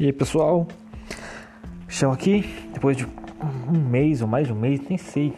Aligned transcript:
E 0.00 0.06
aí 0.06 0.14
pessoal, 0.14 0.66
estou 1.86 2.10
aqui 2.10 2.42
depois 2.72 2.96
de 2.96 3.06
um 3.68 3.78
mês 3.78 4.22
ou 4.22 4.26
mais 4.26 4.46
de 4.46 4.52
um 4.54 4.56
mês, 4.56 4.80
nem 4.88 4.96
sei 4.96 5.34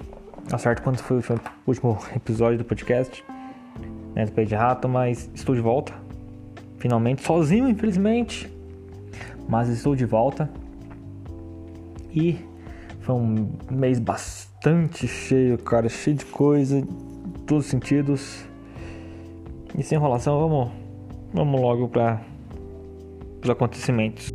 ao 0.53 0.57
certo 0.57 0.85
quando 0.85 0.99
foi 0.99 1.19
o 1.19 1.41
último 1.67 1.99
episódio 2.15 2.59
do 2.59 2.65
podcast, 2.65 3.25
né, 4.15 4.25
do 4.25 4.31
Pé 4.31 4.45
de 4.45 4.55
Rato, 4.55 4.89
mas 4.89 5.29
estou 5.35 5.57
de 5.57 5.61
volta, 5.61 5.93
finalmente, 6.79 7.23
sozinho 7.23 7.69
infelizmente, 7.69 8.49
mas 9.49 9.69
estou 9.69 9.97
de 9.97 10.05
volta 10.05 10.49
e 12.15 12.39
foi 13.01 13.17
um 13.17 13.49
mês 13.69 13.99
bastante 13.99 15.09
cheio, 15.09 15.59
cara, 15.59 15.89
cheio 15.89 16.19
de 16.19 16.27
coisa, 16.27 16.79
em 16.79 16.87
todos 17.49 17.65
os 17.65 17.67
sentidos. 17.67 18.47
E 19.77 19.83
sem 19.83 19.99
enrolação, 19.99 20.39
vamos, 20.39 20.71
vamos 21.35 21.61
logo 21.61 21.89
para 21.89 22.21
os 23.43 23.51
acontecimentos. 23.51 24.32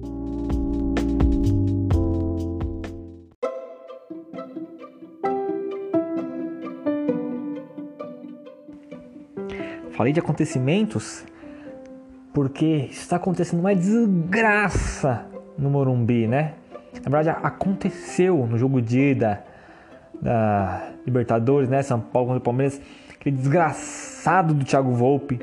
Falei 9.98 10.14
de 10.14 10.20
acontecimentos 10.20 11.26
porque 12.32 12.88
está 12.92 13.16
acontecendo 13.16 13.62
uma 13.62 13.74
desgraça 13.74 15.26
no 15.58 15.72
Morumbi, 15.72 16.28
né? 16.28 16.54
Na 17.04 17.10
verdade, 17.10 17.36
aconteceu 17.42 18.46
no 18.46 18.60
jogo 18.60 18.80
de 18.80 19.00
ida 19.00 19.44
da 20.22 20.92
Libertadores, 21.04 21.68
né? 21.68 21.82
São 21.82 22.00
Paulo 22.00 22.28
contra 22.28 22.40
o 22.40 22.44
Palmeiras. 22.44 22.80
Aquele 23.20 23.36
desgraçado 23.36 24.54
do 24.54 24.64
Thiago 24.64 24.92
Volpe, 24.92 25.40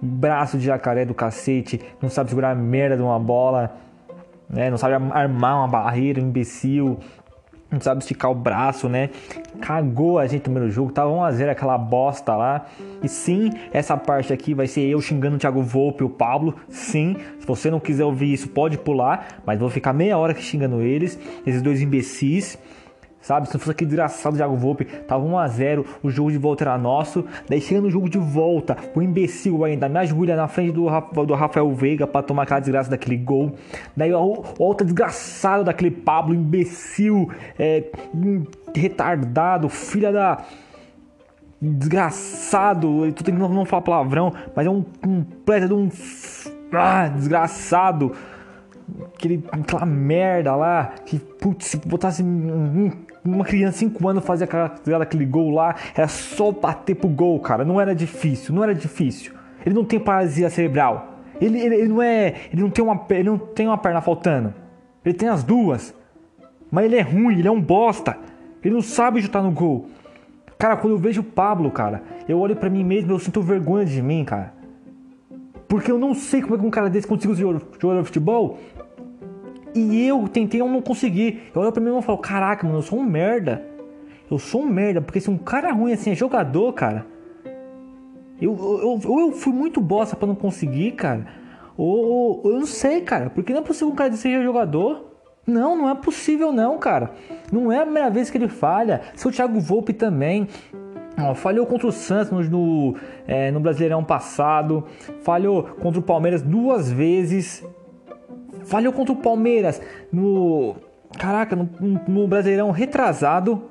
braço 0.00 0.56
de 0.56 0.64
jacaré 0.64 1.04
do 1.04 1.12
cacete, 1.12 1.78
não 2.00 2.08
sabe 2.08 2.30
segurar 2.30 2.52
a 2.52 2.54
merda 2.54 2.96
de 2.96 3.02
uma 3.02 3.18
bola, 3.18 3.76
né? 4.48 4.70
Não 4.70 4.78
sabe 4.78 4.94
armar 5.12 5.58
uma 5.58 5.68
barreira, 5.68 6.18
imbecil, 6.18 6.98
não 7.70 7.80
sabe 7.80 8.00
esticar 8.00 8.30
o 8.30 8.34
braço, 8.34 8.88
né? 8.88 9.10
Cagou 9.60 10.18
a 10.18 10.26
gente 10.26 10.38
no 10.38 10.52
primeiro 10.52 10.70
jogo, 10.70 10.90
tava 10.90 11.10
1x0 11.10 11.50
aquela 11.50 11.76
bosta 11.76 12.34
lá. 12.34 12.66
E 13.02 13.08
sim, 13.08 13.50
essa 13.72 13.96
parte 13.96 14.32
aqui 14.32 14.54
vai 14.54 14.66
ser 14.66 14.82
eu 14.88 15.00
xingando 15.00 15.36
o 15.36 15.38
Thiago 15.38 15.62
Volpe 15.62 16.02
e 16.02 16.06
o 16.06 16.10
Pablo. 16.10 16.54
Sim, 16.68 17.16
se 17.38 17.46
você 17.46 17.70
não 17.70 17.78
quiser 17.78 18.04
ouvir 18.04 18.32
isso, 18.32 18.48
pode 18.48 18.78
pular, 18.78 19.40
mas 19.44 19.58
vou 19.58 19.68
ficar 19.68 19.92
meia 19.92 20.16
hora 20.16 20.34
xingando 20.34 20.80
eles, 20.80 21.18
esses 21.46 21.60
dois 21.60 21.82
imbecis. 21.82 22.58
Sabe, 23.20 23.48
se 23.48 23.58
fosse 23.58 23.72
aquele 23.72 23.88
desgraçado 23.88 24.36
Thiago 24.36 24.56
Volpe, 24.56 24.84
tava 24.84 25.24
1x0, 25.24 25.84
o 26.02 26.10
jogo 26.10 26.30
de 26.30 26.38
volta 26.38 26.64
era 26.64 26.78
nosso. 26.78 27.24
Daí 27.48 27.60
chega 27.60 27.80
no 27.80 27.90
jogo 27.90 28.08
de 28.08 28.18
volta, 28.18 28.76
o 28.94 29.02
imbecil 29.02 29.64
ainda 29.64 29.88
me 29.88 29.98
ajoelha 29.98 30.36
na 30.36 30.46
frente 30.46 30.72
do, 30.72 30.86
do 31.26 31.34
Rafael 31.34 31.70
Veiga 31.74 32.06
para 32.06 32.22
tomar 32.22 32.44
aquela 32.44 32.60
desgraça 32.60 32.90
daquele 32.90 33.16
gol. 33.16 33.52
Daí 33.96 34.14
o 34.14 34.44
outro 34.58 34.86
desgraçado 34.86 35.64
daquele 35.64 35.90
Pablo, 35.90 36.34
imbecil, 36.34 37.28
é, 37.58 37.84
retardado, 38.74 39.68
filha 39.68 40.12
da. 40.12 40.38
Desgraçado, 41.60 43.04
eu 43.04 43.12
tô 43.12 43.24
tentando 43.24 43.48
não 43.48 43.64
falar 43.64 43.82
palavrão, 43.82 44.32
mas 44.54 44.64
é 44.64 44.70
um 44.70 44.82
completo 44.82 45.66
de 45.66 45.74
um. 45.74 45.90
Ah, 46.72 47.08
desgraçado 47.08 48.12
aquele, 49.14 49.44
aquela 49.50 49.84
merda 49.84 50.54
lá, 50.54 50.94
que 51.04 51.18
putz, 51.18 51.66
se 51.66 51.76
botasse 51.78 52.22
uma 53.34 53.44
criança 53.44 53.78
5 53.78 54.08
anos 54.08 54.24
fazer 54.24 54.44
aquela, 54.44 54.74
aquele 55.02 55.24
gol 55.24 55.50
lá, 55.50 55.74
era 55.94 56.08
só 56.08 56.50
bater 56.52 56.94
pro 56.94 57.08
gol, 57.08 57.38
cara. 57.40 57.64
Não 57.64 57.80
era 57.80 57.94
difícil, 57.94 58.54
não 58.54 58.62
era 58.62 58.74
difícil. 58.74 59.32
Ele 59.64 59.74
não 59.74 59.84
tem 59.84 59.98
paralisia 59.98 60.50
cerebral. 60.50 61.18
Ele, 61.40 61.60
ele, 61.60 61.74
ele, 61.74 61.88
não 61.88 62.02
é. 62.02 62.34
Ele 62.52 62.62
não, 62.62 62.70
tem 62.70 62.84
uma, 62.84 63.06
ele 63.10 63.30
não 63.30 63.38
tem 63.38 63.66
uma 63.66 63.78
perna 63.78 64.00
faltando. 64.00 64.52
Ele 65.04 65.14
tem 65.14 65.28
as 65.28 65.44
duas. 65.44 65.94
Mas 66.70 66.84
ele 66.84 66.96
é 66.96 67.00
ruim, 67.00 67.38
ele 67.38 67.48
é 67.48 67.50
um 67.50 67.60
bosta. 67.60 68.16
Ele 68.62 68.74
não 68.74 68.82
sabe 68.82 69.22
chutar 69.22 69.42
no 69.42 69.50
gol. 69.50 69.86
Cara, 70.58 70.76
quando 70.76 70.94
eu 70.94 70.98
vejo 70.98 71.20
o 71.20 71.24
Pablo, 71.24 71.70
cara, 71.70 72.02
eu 72.28 72.38
olho 72.38 72.56
para 72.56 72.68
mim 72.68 72.82
mesmo 72.82 73.12
eu 73.12 73.18
sinto 73.18 73.40
vergonha 73.40 73.84
de 73.84 74.02
mim, 74.02 74.24
cara. 74.24 74.52
Porque 75.68 75.90
eu 75.90 75.98
não 75.98 76.14
sei 76.14 76.42
como 76.42 76.56
é 76.56 76.58
que 76.58 76.66
um 76.66 76.70
cara 76.70 76.90
desse 76.90 77.06
conseguiu 77.06 77.34
jogar 77.78 78.04
futebol 78.04 78.58
e 79.74 80.06
eu 80.06 80.26
tentei, 80.28 80.60
eu 80.60 80.68
não 80.68 80.80
consegui. 80.82 81.40
Eu 81.54 81.62
olho 81.62 81.72
pra 81.72 81.82
mim 81.82 81.96
e 81.96 82.02
falo, 82.02 82.18
caraca, 82.18 82.66
mano, 82.66 82.78
eu 82.78 82.82
sou 82.82 82.98
um 82.98 83.04
merda. 83.04 83.64
Eu 84.30 84.38
sou 84.38 84.62
um 84.62 84.66
merda, 84.66 85.00
porque 85.00 85.20
se 85.20 85.30
um 85.30 85.38
cara 85.38 85.72
ruim 85.72 85.92
assim 85.92 86.10
é 86.10 86.14
jogador, 86.14 86.72
cara. 86.72 87.06
Eu, 88.40 88.56
eu, 88.56 89.00
eu, 89.02 89.20
eu 89.20 89.32
fui 89.32 89.52
muito 89.52 89.80
bosta 89.80 90.14
para 90.14 90.28
não 90.28 90.34
conseguir, 90.34 90.92
cara. 90.92 91.26
Ou, 91.76 92.42
ou, 92.44 92.52
eu 92.52 92.58
não 92.60 92.66
sei, 92.66 93.00
cara. 93.00 93.30
Porque 93.30 93.52
não 93.52 93.60
é 93.60 93.64
possível 93.64 93.88
um 93.88 93.96
cara 93.96 94.12
seja 94.12 94.42
jogador. 94.42 95.06
Não, 95.46 95.76
não 95.76 95.88
é 95.88 95.94
possível 95.94 96.52
não, 96.52 96.78
cara. 96.78 97.12
Não 97.50 97.72
é 97.72 97.78
a 97.78 97.84
primeira 97.84 98.10
vez 98.10 98.30
que 98.30 98.36
ele 98.36 98.48
falha. 98.48 99.00
Seu 99.14 99.30
Thiago 99.30 99.58
Volpe 99.58 99.92
também. 99.92 100.46
Ó, 101.18 101.34
falhou 101.34 101.66
contra 101.66 101.86
o 101.86 101.92
Santos 101.92 102.30
no, 102.30 102.42
no, 102.42 102.96
é, 103.26 103.50
no 103.50 103.58
Brasileirão 103.58 104.04
passado. 104.04 104.84
Falhou 105.22 105.62
contra 105.80 105.98
o 105.98 106.02
Palmeiras 106.02 106.42
duas 106.42 106.90
vezes 106.92 107.64
falhou 108.64 108.92
contra 108.92 109.12
o 109.12 109.16
Palmeiras 109.16 109.80
no. 110.12 110.76
Caraca, 111.18 111.56
no, 111.56 111.68
no 112.06 112.28
Brasileirão 112.28 112.70
retrasado. 112.70 113.62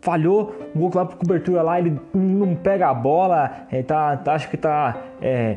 Falhou, 0.00 0.54
um 0.76 0.80
gol 0.80 0.90
lá 0.94 1.06
por 1.06 1.16
cobertura 1.16 1.62
lá, 1.62 1.78
ele 1.78 1.98
não 2.12 2.54
pega 2.54 2.90
a 2.90 2.92
bola, 2.92 3.66
é, 3.70 3.82
tá, 3.82 4.14
tá, 4.18 4.34
acho 4.34 4.50
que 4.50 4.56
tá 4.58 4.98
é, 5.22 5.56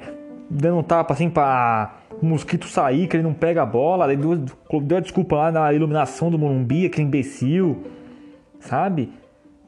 dando 0.49 0.77
um 0.77 0.83
tapa 0.83 1.13
assim 1.13 1.29
pra 1.29 1.97
mosquito 2.21 2.65
sair, 2.65 3.07
que 3.07 3.17
ele 3.17 3.23
não 3.23 3.33
pega 3.33 3.63
a 3.63 3.65
bola, 3.65 4.07
deu, 4.15 4.37
deu 4.81 4.97
a 4.97 5.01
desculpa 5.01 5.35
lá 5.35 5.51
na 5.51 5.73
iluminação 5.73 6.31
do 6.31 6.39
Morumbi, 6.39 6.85
aquele 6.85 7.07
imbecil, 7.07 7.83
sabe? 8.61 9.11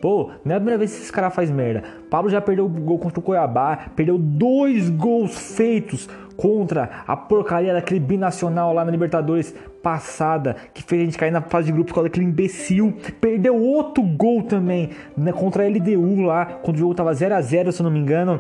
Pô, 0.02 0.32
não 0.46 0.54
é 0.54 0.56
a 0.56 0.60
primeira 0.60 0.78
vez 0.78 0.96
que 0.96 1.02
esse 1.02 1.12
cara 1.12 1.30
faz 1.30 1.52
merda. 1.52 1.84
Pablo 2.10 2.30
já 2.30 2.40
perdeu 2.40 2.66
o 2.66 2.70
gol 2.70 2.98
contra 2.98 3.20
o 3.20 3.22
Cuiabá, 3.22 3.78
perdeu 3.96 4.18
dois 4.18 4.90
gols 4.90 5.56
feitos 5.56 6.08
contra 6.38 7.04
a 7.06 7.18
porcaria 7.18 7.74
daquele 7.74 8.00
binacional 8.00 8.74
lá 8.74 8.86
na 8.86 8.92
Libertadores 8.92 9.54
passada, 9.84 10.56
que 10.74 10.82
fez 10.82 11.02
a 11.02 11.06
gente 11.06 11.18
cair 11.18 11.32
na 11.32 11.42
fase 11.42 11.66
de 11.66 11.74
grupo 11.74 11.94
com 11.94 12.00
aquele 12.00 12.26
imbecil. 12.26 12.96
Perdeu 13.20 13.58
outro 13.58 14.02
gol 14.02 14.44
também 14.44 14.92
né, 15.18 15.34
contra 15.34 15.66
a 15.66 15.68
LDU 15.68 16.22
lá, 16.22 16.46
quando 16.46 16.78
o 16.78 16.80
jogo 16.80 16.96
tava 16.96 17.14
0 17.14 17.36
a 17.36 17.42
0 17.42 17.74
se 17.74 17.82
eu 17.82 17.84
não 17.84 17.92
me 17.92 18.00
engano. 18.00 18.40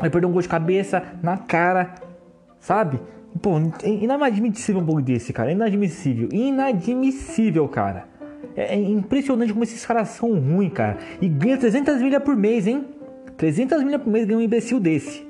Aí 0.00 0.08
perdeu 0.08 0.28
um 0.28 0.32
gol 0.32 0.42
de 0.42 0.48
cabeça 0.48 1.02
na 1.20 1.36
cara, 1.36 1.94
sabe? 2.60 3.00
Pô, 3.42 3.58
inadmissível 3.84 4.80
um 4.80 4.86
pouco 4.86 5.02
desse, 5.02 5.32
cara. 5.32 5.50
Inadmissível. 5.50 6.28
Inadmissível, 6.32 7.66
cara. 7.66 8.06
É, 8.56 8.74
é 8.74 8.76
impressionante 8.76 9.52
como 9.52 9.64
esses 9.64 9.84
caras 9.84 10.08
são 10.08 10.38
ruins, 10.38 10.72
cara. 10.72 10.98
E 11.20 11.28
ganha 11.28 11.56
300 11.56 12.00
milhas 12.00 12.22
por 12.22 12.36
mês, 12.36 12.66
hein? 12.66 12.84
300 13.36 13.82
milhas 13.82 14.02
por 14.02 14.10
mês 14.10 14.26
ganha 14.26 14.38
um 14.38 14.42
imbecil 14.42 14.78
desse. 14.78 15.26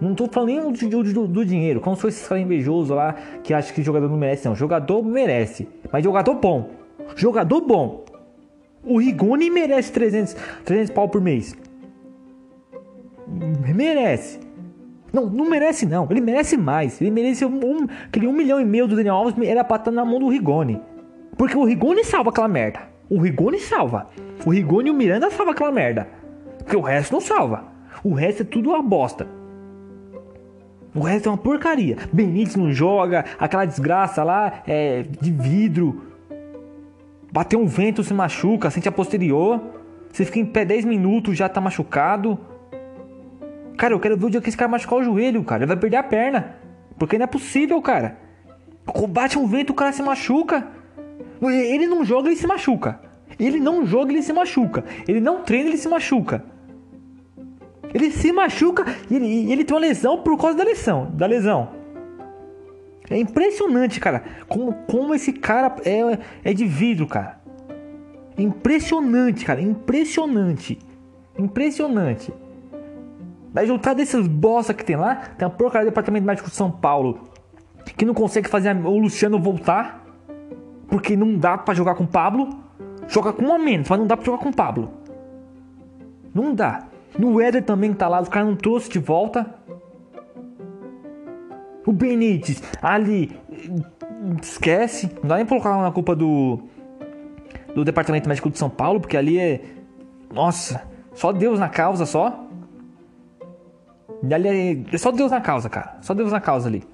Não 0.00 0.14
tô 0.14 0.28
falando 0.28 0.48
nem 0.48 0.88
do, 0.90 1.02
do, 1.02 1.26
do 1.26 1.44
dinheiro. 1.44 1.80
Como 1.80 1.96
se 1.96 2.02
fosse 2.02 2.20
esse 2.20 2.28
cara 2.28 2.40
invejoso 2.40 2.94
lá 2.94 3.14
que 3.42 3.54
acha 3.54 3.72
que 3.72 3.82
jogador 3.82 4.08
não 4.08 4.18
merece, 4.18 4.46
não. 4.46 4.54
Jogador 4.54 5.02
merece. 5.02 5.66
Mas 5.90 6.04
jogador 6.04 6.34
bom. 6.34 6.70
Jogador 7.16 7.60
bom. 7.62 8.04
O 8.84 8.98
Rigoni 8.98 9.50
merece 9.50 9.92
300, 9.92 10.36
300 10.64 10.90
pau 10.94 11.08
por 11.08 11.20
mês. 11.20 11.56
Merece. 13.74 14.40
Não, 15.12 15.26
não 15.26 15.48
merece 15.48 15.86
não. 15.86 16.06
Ele 16.10 16.20
merece 16.20 16.56
mais. 16.56 17.00
Ele 17.00 17.10
merece 17.10 17.44
um, 17.44 17.86
aquele 18.06 18.26
um 18.26 18.32
milhão 18.32 18.60
e 18.60 18.64
meio 18.64 18.86
do 18.86 18.94
Daniel 18.94 19.16
Alves 19.16 19.34
era 19.46 19.64
pra 19.64 19.76
estar 19.76 19.90
na 19.90 20.04
mão 20.04 20.20
do 20.20 20.28
Rigoni. 20.28 20.80
Porque 21.36 21.56
o 21.56 21.64
Rigoni 21.64 22.04
salva 22.04 22.30
aquela 22.30 22.48
merda. 22.48 22.80
O 23.08 23.20
Rigoni 23.20 23.58
salva. 23.58 24.08
O 24.44 24.50
Rigoni 24.50 24.88
e 24.88 24.90
o 24.90 24.94
Miranda 24.94 25.30
salva 25.30 25.52
aquela 25.52 25.72
merda. 25.72 26.08
Porque 26.58 26.76
o 26.76 26.80
resto 26.80 27.12
não 27.12 27.20
salva. 27.20 27.64
O 28.04 28.12
resto 28.12 28.42
é 28.42 28.44
tudo 28.44 28.70
uma 28.70 28.82
bosta. 28.82 29.26
O 30.94 31.00
resto 31.00 31.28
é 31.28 31.32
uma 31.32 31.38
porcaria. 31.38 31.96
Benítez 32.12 32.56
não 32.56 32.72
joga, 32.72 33.24
aquela 33.38 33.64
desgraça 33.64 34.24
lá 34.24 34.62
é 34.66 35.02
de 35.02 35.30
vidro. 35.30 36.02
Bateu 37.30 37.60
um 37.60 37.66
vento, 37.66 38.02
se 38.02 38.14
machuca, 38.14 38.70
sente 38.70 38.88
a 38.88 38.92
posterior. 38.92 39.60
Você 40.10 40.24
fica 40.24 40.38
em 40.38 40.46
pé 40.46 40.64
10 40.64 40.84
minutos, 40.86 41.36
já 41.36 41.48
tá 41.48 41.60
machucado. 41.60 42.38
Cara, 43.76 43.94
eu 43.94 44.00
quero 44.00 44.16
ver 44.16 44.26
o 44.26 44.30
dia 44.30 44.40
que 44.40 44.48
esse 44.48 44.56
cara 44.56 44.70
machucar 44.70 44.98
o 44.98 45.04
joelho, 45.04 45.44
cara. 45.44 45.62
Ele 45.62 45.68
vai 45.68 45.76
perder 45.76 45.98
a 45.98 46.02
perna. 46.02 46.56
Porque 46.98 47.16
não 47.16 47.24
é 47.24 47.26
possível, 47.28 47.80
cara. 47.80 48.18
Bate 49.08 49.38
um 49.38 49.46
vento, 49.46 49.70
o 49.70 49.74
cara 49.74 49.92
se 49.92 50.02
machuca. 50.02 50.66
Ele 51.42 51.86
não 51.86 52.04
joga, 52.04 52.28
ele 52.28 52.36
se 52.36 52.46
machuca. 52.46 53.00
Ele 53.38 53.60
não 53.60 53.86
joga, 53.86 54.12
ele 54.12 54.22
se 54.22 54.32
machuca. 54.32 54.84
Ele 55.06 55.20
não 55.20 55.42
treina, 55.42 55.68
ele 55.68 55.78
se 55.78 55.88
machuca. 55.88 56.44
Ele 57.94 58.10
se 58.10 58.32
machuca 58.32 58.84
e 59.10 59.16
ele, 59.16 59.52
ele 59.52 59.64
tem 59.64 59.74
uma 59.74 59.80
lesão 59.80 60.18
por 60.22 60.36
causa 60.38 60.58
da 60.58 60.64
lesão, 60.64 61.10
da 61.14 61.26
lesão. 61.26 61.70
É 63.10 63.16
impressionante, 63.16 63.98
cara, 63.98 64.22
como, 64.46 64.74
como 64.86 65.14
esse 65.14 65.32
cara 65.32 65.76
é, 65.84 66.18
é 66.50 66.52
de 66.52 66.66
vidro, 66.66 67.06
cara. 67.06 67.40
Impressionante, 68.36 69.44
cara, 69.44 69.60
impressionante. 69.60 70.78
Impressionante. 71.38 72.32
Vai 73.52 73.66
juntar 73.66 73.94
desses 73.94 74.26
bosta 74.26 74.74
que 74.74 74.84
tem 74.84 74.96
lá, 74.96 75.16
tem 75.38 75.46
a 75.46 75.50
porcaria 75.50 75.86
do 75.86 75.90
departamento 75.90 76.26
médico 76.26 76.50
de 76.50 76.54
São 76.54 76.70
Paulo 76.70 77.28
que 77.96 78.04
não 78.04 78.14
consegue 78.14 78.48
fazer 78.48 78.76
o 78.76 78.98
Luciano 78.98 79.38
voltar, 79.38 80.04
porque 80.88 81.16
não 81.16 81.36
dá 81.36 81.56
para 81.56 81.74
jogar 81.74 81.94
com 81.94 82.04
o 82.04 82.08
Pablo. 82.08 82.48
Joga 83.06 83.32
com 83.32 83.44
um 83.44 83.58
menos, 83.58 83.88
mas 83.88 83.98
não 83.98 84.06
dá 84.06 84.16
pra 84.16 84.26
jogar 84.26 84.38
com 84.38 84.48
o 84.48 84.54
Pablo. 84.54 84.90
Não 86.34 86.54
dá. 86.54 86.84
No 87.18 87.40
Éder 87.40 87.64
também 87.64 87.92
tá 87.92 88.08
lá, 88.08 88.20
os 88.20 88.28
caras 88.28 88.48
não 88.48 88.56
trouxe 88.56 88.90
de 88.90 88.98
volta. 88.98 89.54
O 91.86 91.92
Benítez 91.92 92.62
ali 92.82 93.38
esquece, 94.42 95.10
não 95.22 95.28
dá 95.28 95.36
nem 95.36 95.46
pra 95.46 95.58
colocar 95.58 95.82
na 95.82 95.90
culpa 95.90 96.14
do 96.14 96.60
do 97.74 97.84
departamento 97.84 98.28
médico 98.28 98.50
de 98.50 98.58
São 98.58 98.68
Paulo, 98.68 99.00
porque 99.00 99.16
ali 99.16 99.38
é 99.38 99.60
nossa, 100.32 100.82
só 101.14 101.32
Deus 101.32 101.58
na 101.58 101.68
causa 101.68 102.04
só. 102.04 102.44
E 104.22 104.34
ali 104.34 104.48
é, 104.48 104.94
é 104.94 104.98
só 104.98 105.10
Deus 105.10 105.30
na 105.30 105.40
causa, 105.40 105.68
cara. 105.68 105.96
Só 106.02 106.12
Deus 106.12 106.32
na 106.32 106.40
causa 106.40 106.68
ali. 106.68 106.84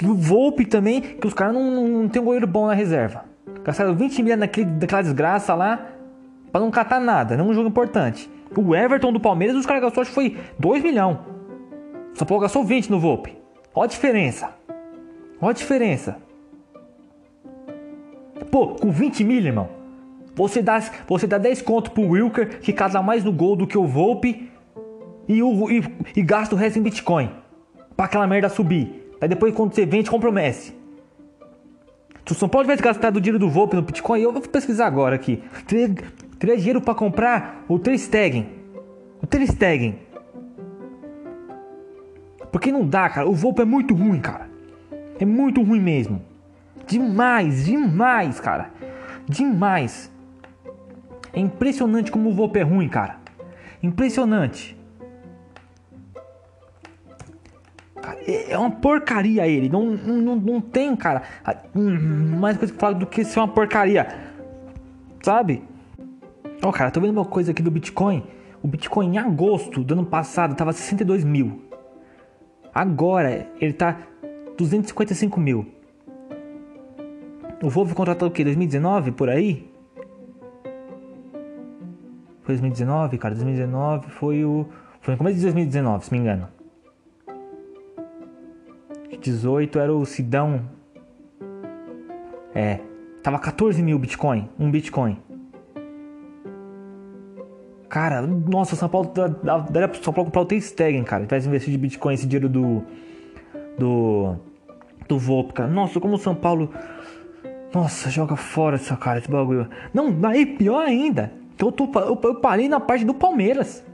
E 0.00 0.06
o 0.06 0.14
Volpe 0.14 0.64
também, 0.64 1.00
que 1.00 1.26
os 1.26 1.34
caras 1.34 1.54
não, 1.54 1.70
não, 1.70 1.88
não 1.88 2.08
tem 2.08 2.20
um 2.20 2.24
goleiro 2.24 2.46
bom 2.46 2.66
na 2.66 2.74
reserva. 2.74 3.24
Gastaram 3.62 3.94
20 3.94 4.22
mil 4.22 4.36
naquele, 4.36 4.70
naquela 4.70 5.02
desgraça 5.02 5.54
lá 5.54 5.86
pra 6.50 6.60
não 6.60 6.70
catar 6.70 7.00
nada, 7.00 7.36
não 7.36 7.46
é 7.46 7.48
um 7.48 7.54
jogo 7.54 7.68
importante. 7.68 8.30
O 8.56 8.74
Everton 8.74 9.12
do 9.12 9.18
Palmeiras, 9.18 9.56
os 9.56 9.66
caras 9.66 9.82
gastou, 9.82 10.02
acho 10.02 10.10
que 10.10 10.14
foi 10.14 10.36
2 10.58 10.82
milhões. 10.82 11.18
São 12.14 12.26
Paulo 12.26 12.42
gastou 12.42 12.62
20 12.62 12.90
no 12.90 13.00
Volpe. 13.00 13.36
Olha 13.74 13.86
a 13.86 13.88
diferença. 13.88 14.50
Olha 15.40 15.50
a 15.50 15.52
diferença. 15.52 16.16
Pô, 18.50 18.68
com 18.68 18.90
20 18.90 19.24
mil, 19.24 19.44
irmão. 19.44 19.68
Você 20.36 20.62
dá, 20.62 20.80
você 21.08 21.26
dá 21.26 21.38
10 21.38 21.62
conto 21.62 21.90
pro 21.90 22.08
Wilker, 22.08 22.60
que 22.60 22.72
casa 22.72 23.02
mais 23.02 23.24
no 23.24 23.32
gol 23.32 23.56
do 23.56 23.66
que 23.66 23.76
o 23.76 23.86
Volpe, 23.86 24.48
e, 25.26 25.42
o, 25.42 25.70
e, 25.70 25.82
e 26.14 26.22
gasta 26.22 26.54
o 26.54 26.58
resto 26.58 26.78
em 26.78 26.82
Bitcoin. 26.82 27.30
Pra 27.96 28.06
aquela 28.06 28.26
merda 28.26 28.48
subir. 28.48 29.03
Aí 29.20 29.28
depois, 29.28 29.54
quando 29.54 29.74
você 29.74 29.86
vende, 29.86 30.10
compromete. 30.10 30.76
Se 32.26 32.32
o 32.32 32.34
São 32.34 32.48
Paulo 32.48 32.66
tivesse 32.66 32.82
gastado 32.82 33.16
o 33.16 33.20
dinheiro 33.20 33.38
do 33.38 33.50
Volpe 33.50 33.76
no 33.76 33.82
Bitcoin, 33.82 34.20
eu 34.20 34.32
vou 34.32 34.40
pesquisar 34.42 34.86
agora 34.86 35.14
aqui. 35.14 35.42
Teria, 35.66 35.94
teria 36.38 36.56
dinheiro 36.56 36.80
para 36.80 36.94
comprar 36.94 37.64
o 37.68 37.78
Ter 37.78 37.98
Stegen. 37.98 38.48
O 39.22 39.26
Ter 39.26 39.46
Stegen. 39.46 39.98
Porque 42.50 42.72
não 42.72 42.86
dá, 42.86 43.08
cara. 43.10 43.28
O 43.28 43.34
Volpe 43.34 43.62
é 43.62 43.64
muito 43.64 43.94
ruim, 43.94 44.20
cara. 44.20 44.48
É 45.18 45.24
muito 45.26 45.62
ruim 45.62 45.80
mesmo. 45.80 46.22
Demais, 46.86 47.64
demais, 47.64 48.40
cara. 48.40 48.70
Demais. 49.28 50.10
É 51.32 51.40
impressionante 51.40 52.10
como 52.10 52.30
o 52.30 52.32
Volpe 52.32 52.58
é 52.58 52.62
ruim, 52.62 52.88
cara. 52.88 53.16
Impressionante. 53.82 54.76
É, 58.26 58.56
uma 58.58 58.70
porcaria 58.70 59.46
ele. 59.46 59.68
Não, 59.68 59.84
não, 59.84 60.36
não 60.36 60.60
tem, 60.60 60.94
cara, 60.96 61.22
mais 61.74 62.56
coisa 62.56 62.72
que 62.72 62.78
fala 62.78 62.94
do 62.94 63.06
que 63.06 63.24
ser 63.24 63.40
uma 63.40 63.48
porcaria. 63.48 64.06
Sabe? 65.22 65.62
Ó, 66.62 66.68
oh, 66.68 66.72
cara, 66.72 66.90
tô 66.90 67.00
vendo 67.00 67.12
uma 67.12 67.24
coisa 67.24 67.50
aqui 67.50 67.62
do 67.62 67.70
Bitcoin. 67.70 68.22
O 68.62 68.68
Bitcoin 68.68 69.14
em 69.14 69.18
agosto 69.18 69.84
do 69.84 69.92
ano 69.92 70.06
passado 70.06 70.54
tava 70.54 70.72
62 70.72 71.24
mil. 71.24 71.62
Agora 72.74 73.46
ele 73.60 73.72
tá 73.72 73.98
255 74.56 75.38
mil. 75.38 75.66
O 77.62 77.68
Volvo 77.68 77.94
contratou 77.94 78.28
o 78.28 78.30
que? 78.30 78.42
2019 78.42 79.12
por 79.12 79.28
aí? 79.28 79.70
Foi 82.42 82.54
2019, 82.54 83.18
cara. 83.18 83.34
2019 83.34 84.10
foi 84.10 84.44
o. 84.44 84.66
Foi 85.00 85.12
no 85.12 85.18
começo 85.18 85.36
de 85.36 85.42
2019, 85.42 86.04
se 86.04 86.12
me 86.12 86.18
engano. 86.18 86.48
18 89.24 89.78
era 89.78 89.92
o 89.92 90.04
Sidão. 90.04 90.60
É. 92.54 92.80
Tava 93.22 93.38
14 93.38 93.82
mil 93.82 93.98
Bitcoin. 93.98 94.50
Um 94.58 94.70
Bitcoin. 94.70 95.18
Cara, 97.88 98.22
nossa, 98.22 98.76
São 98.76 98.88
Paulo 98.88 99.12
daria 99.70 99.88
pro 99.88 100.02
São 100.02 100.12
Paulo 100.12 100.26
comprar 100.26 100.42
o 100.42 100.46
T-Stegen, 100.46 101.04
cara. 101.04 101.24
Tivesse 101.24 101.48
investido 101.48 101.72
de 101.72 101.78
Bitcoin 101.78 102.14
esse 102.14 102.26
dinheiro 102.26 102.48
do. 102.48 102.82
Do. 103.78 104.36
Do 105.08 105.18
Volp, 105.18 105.52
cara. 105.52 105.70
Nossa, 105.70 106.00
como 106.00 106.14
o 106.14 106.18
São 106.18 106.34
Paulo. 106.34 106.70
Nossa, 107.72 108.10
joga 108.10 108.36
fora 108.36 108.76
essa 108.76 108.96
cara, 108.96 109.18
esse 109.18 109.30
bagulho. 109.30 109.68
Não, 109.92 110.14
aí 110.28 110.44
pior 110.44 110.84
ainda. 110.84 111.32
Eu, 111.58 111.72
tô, 111.72 111.88
eu, 111.98 112.20
eu 112.22 112.34
parei 112.36 112.68
na 112.68 112.78
parte 112.78 113.04
do 113.04 113.14
Palmeiras. 113.14 113.84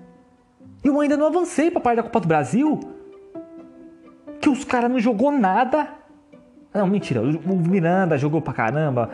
Eu 0.82 1.00
ainda 1.00 1.16
não 1.16 1.26
avancei 1.26 1.70
pra 1.70 1.80
parte 1.80 1.96
da 1.96 2.02
Copa 2.02 2.20
do 2.20 2.28
Brasil 2.28 2.80
que 4.40 4.48
os 4.48 4.64
caras 4.64 4.90
não 4.90 4.98
jogou 4.98 5.30
nada. 5.30 5.88
Não, 6.72 6.86
mentira. 6.86 7.20
O 7.20 7.56
Miranda 7.56 8.16
jogou 8.16 8.40
pra 8.40 8.52
caramba. 8.52 9.10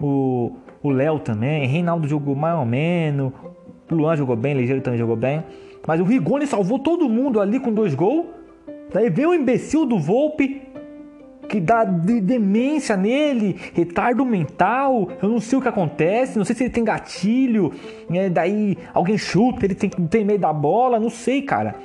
O 0.00 0.52
Léo 0.84 1.18
também. 1.18 1.66
Reinaldo 1.66 2.08
jogou 2.08 2.34
mais 2.34 2.58
ou 2.58 2.64
menos. 2.64 3.32
O 3.90 3.94
Luan 3.94 4.16
jogou 4.16 4.36
bem. 4.36 4.54
Ligeiro 4.54 4.80
também 4.80 4.98
jogou 4.98 5.16
bem. 5.16 5.44
Mas 5.86 6.00
o 6.00 6.04
Rigoni 6.04 6.46
salvou 6.46 6.78
todo 6.78 7.08
mundo 7.08 7.40
ali 7.40 7.60
com 7.60 7.72
dois 7.72 7.94
gols. 7.94 8.26
Daí 8.92 9.10
veio 9.10 9.30
o 9.30 9.34
imbecil 9.34 9.84
do 9.84 9.98
Volpe. 9.98 10.62
Que 11.48 11.60
dá 11.60 11.84
de 11.84 12.20
demência 12.20 12.96
nele, 12.96 13.54
retardo 13.72 14.24
mental, 14.24 15.08
eu 15.22 15.28
não 15.28 15.40
sei 15.40 15.56
o 15.56 15.62
que 15.62 15.68
acontece, 15.68 16.36
não 16.36 16.44
sei 16.44 16.56
se 16.56 16.64
ele 16.64 16.72
tem 16.72 16.82
gatilho, 16.82 17.72
né? 18.10 18.28
daí 18.28 18.76
alguém 18.92 19.16
chuta, 19.16 19.64
ele 19.64 19.76
tem, 19.76 19.88
tem 19.88 20.24
medo 20.24 20.40
da 20.40 20.52
bola, 20.52 20.98
não 20.98 21.08
sei, 21.08 21.42
cara. 21.42 21.76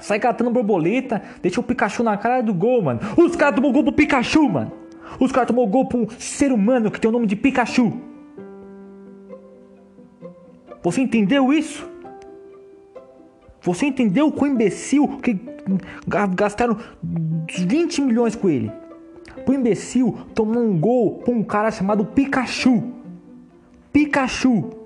Sai 0.00 0.18
catando 0.18 0.50
borboleta, 0.50 1.22
deixa 1.42 1.60
o 1.60 1.62
Pikachu 1.62 2.02
na 2.02 2.16
cara 2.16 2.42
do 2.42 2.52
gol, 2.52 2.82
mano. 2.82 3.00
Os 3.16 3.36
caras 3.36 3.54
tomou 3.54 3.72
gol 3.72 3.84
pro 3.84 3.92
Pikachu, 3.92 4.48
mano. 4.48 4.72
Os 5.20 5.30
caras 5.30 5.48
tomou 5.48 5.66
gol 5.66 5.86
pro 5.86 6.00
um 6.00 6.08
ser 6.18 6.52
humano 6.52 6.90
que 6.90 7.00
tem 7.00 7.08
o 7.08 7.12
nome 7.12 7.26
de 7.26 7.36
Pikachu. 7.36 7.92
Você 10.82 11.00
entendeu 11.00 11.52
isso? 11.52 11.88
Você 13.62 13.86
entendeu 13.86 14.30
com 14.30 14.46
imbecil 14.46 15.08
que 15.22 15.38
gastaram 16.36 16.76
20 17.02 18.02
milhões 18.02 18.36
com 18.36 18.50
ele? 18.50 18.70
O 19.46 19.52
imbecil 19.52 20.18
tomou 20.34 20.62
um 20.62 20.78
gol 20.78 21.18
pra 21.18 21.32
um 21.32 21.42
cara 21.42 21.70
chamado 21.70 22.04
Pikachu. 22.04 22.82
Pikachu. 23.92 24.83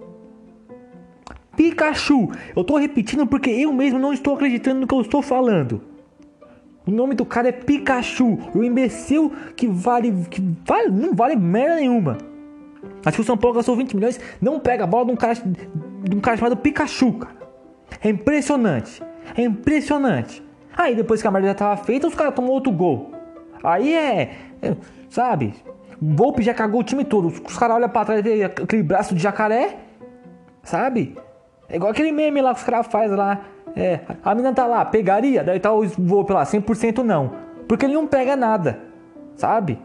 Pikachu. 1.59 2.31
Eu 2.55 2.63
tô 2.63 2.77
repetindo 2.77 3.27
porque 3.27 3.51
eu 3.51 3.73
mesmo 3.73 3.99
não 3.99 4.13
estou 4.13 4.35
acreditando 4.35 4.81
no 4.81 4.87
que 4.87 4.95
eu 4.95 5.01
estou 5.01 5.21
falando. 5.21 5.83
O 6.87 6.91
nome 6.93 7.17
do 7.17 7.27
cara 7.27 7.49
é 7.49 7.53
Pikachu. 7.53 8.39
O 8.55 8.63
imbecil 8.63 9.33
que 9.57 9.67
vale. 9.67 10.25
que 10.31 10.41
vale, 10.65 10.91
não 10.91 11.17
vale 11.17 11.35
merda 11.35 11.75
nenhuma. 11.75 12.17
Acho 13.05 13.17
que 13.17 13.23
o 13.23 13.25
São 13.25 13.37
Paulo 13.37 13.57
gastou 13.57 13.75
20 13.75 13.97
milhões. 13.97 14.21
Não 14.41 14.61
pega 14.61 14.85
a 14.85 14.87
bola 14.87 15.07
de 15.07 15.13
um 15.13 15.17
cara, 15.17 15.35
de 15.35 16.17
um 16.17 16.21
cara 16.21 16.37
chamado 16.37 16.57
Pikachu, 16.57 17.15
cara. 17.15 17.37
É 18.05 18.09
impressionante. 18.09 19.03
É 19.37 19.43
impressionante. 19.43 20.41
Aí 20.77 20.95
depois 20.95 21.21
que 21.21 21.27
a 21.27 21.31
merda 21.33 21.49
já 21.49 21.55
tava 21.55 21.77
feita, 21.83 22.07
os 22.07 22.15
caras 22.15 22.35
tomou 22.35 22.53
outro 22.53 22.71
gol. 22.71 23.11
Aí 23.65 23.93
é. 23.93 24.37
é 24.63 24.77
sabe? 25.11 25.55
Volpe 26.01 26.41
já 26.41 26.55
cagou 26.55 26.83
o 26.83 26.85
time 26.85 27.05
todo. 27.05 27.27
Os 27.27 27.59
caras 27.59 27.79
olham 27.79 27.89
pra 27.89 28.05
trás 28.05 28.25
aquele 28.45 28.85
braço 28.85 29.13
de 29.13 29.21
jacaré. 29.21 29.77
Sabe? 30.63 31.17
É 31.69 31.77
igual 31.77 31.91
aquele 31.91 32.11
meme 32.11 32.41
lá 32.41 32.55
que 32.55 32.61
os 32.61 32.67
caras 32.67 32.87
fazem 32.87 33.17
lá. 33.17 33.41
É, 33.77 34.01
a 34.25 34.35
menina 34.35 34.55
tá 34.55 34.67
lá, 34.67 34.85
pegaria, 34.85 35.45
daí 35.45 35.61
tá 35.61 35.73
o 35.73 35.87
voo 35.87 36.25
pela 36.25 36.43
100% 36.43 36.99
não. 36.99 37.33
Porque 37.69 37.85
ele 37.85 37.95
não 37.95 38.07
pega 38.07 38.35
nada, 38.35 38.79
sabe? 39.37 39.79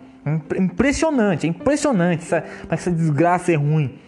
Impressionante, 0.57 1.45
é 1.45 1.49
impressionante 1.49 2.23
essa, 2.23 2.43
essa 2.69 2.91
desgraça 2.91 3.51
é 3.51 3.55
ruim. 3.55 3.99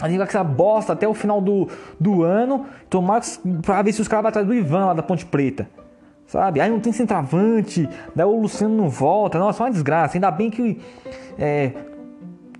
A 0.00 0.08
gente 0.08 0.18
vai 0.18 0.26
com 0.26 0.30
essa 0.30 0.44
bosta 0.44 0.92
até 0.92 1.08
o 1.08 1.14
final 1.14 1.40
do, 1.40 1.68
do 1.98 2.22
ano, 2.22 2.66
tomar 2.88 3.22
pra 3.62 3.82
ver 3.82 3.92
se 3.92 4.00
os 4.00 4.06
caras 4.06 4.22
vão 4.22 4.28
atrás 4.28 4.46
do 4.46 4.54
Ivan 4.54 4.86
lá 4.86 4.94
da 4.94 5.02
Ponte 5.02 5.24
Preta. 5.26 5.68
Sabe? 6.26 6.60
Aí 6.60 6.70
não 6.70 6.78
tem 6.78 6.92
centroavante, 6.92 7.88
daí 8.14 8.26
o 8.26 8.38
Luciano 8.38 8.76
não 8.76 8.88
volta. 8.88 9.38
Nossa, 9.38 9.62
é 9.62 9.66
uma 9.66 9.72
desgraça. 9.72 10.16
Ainda 10.16 10.30
bem 10.30 10.50
que 10.50 10.78
é, 11.38 11.72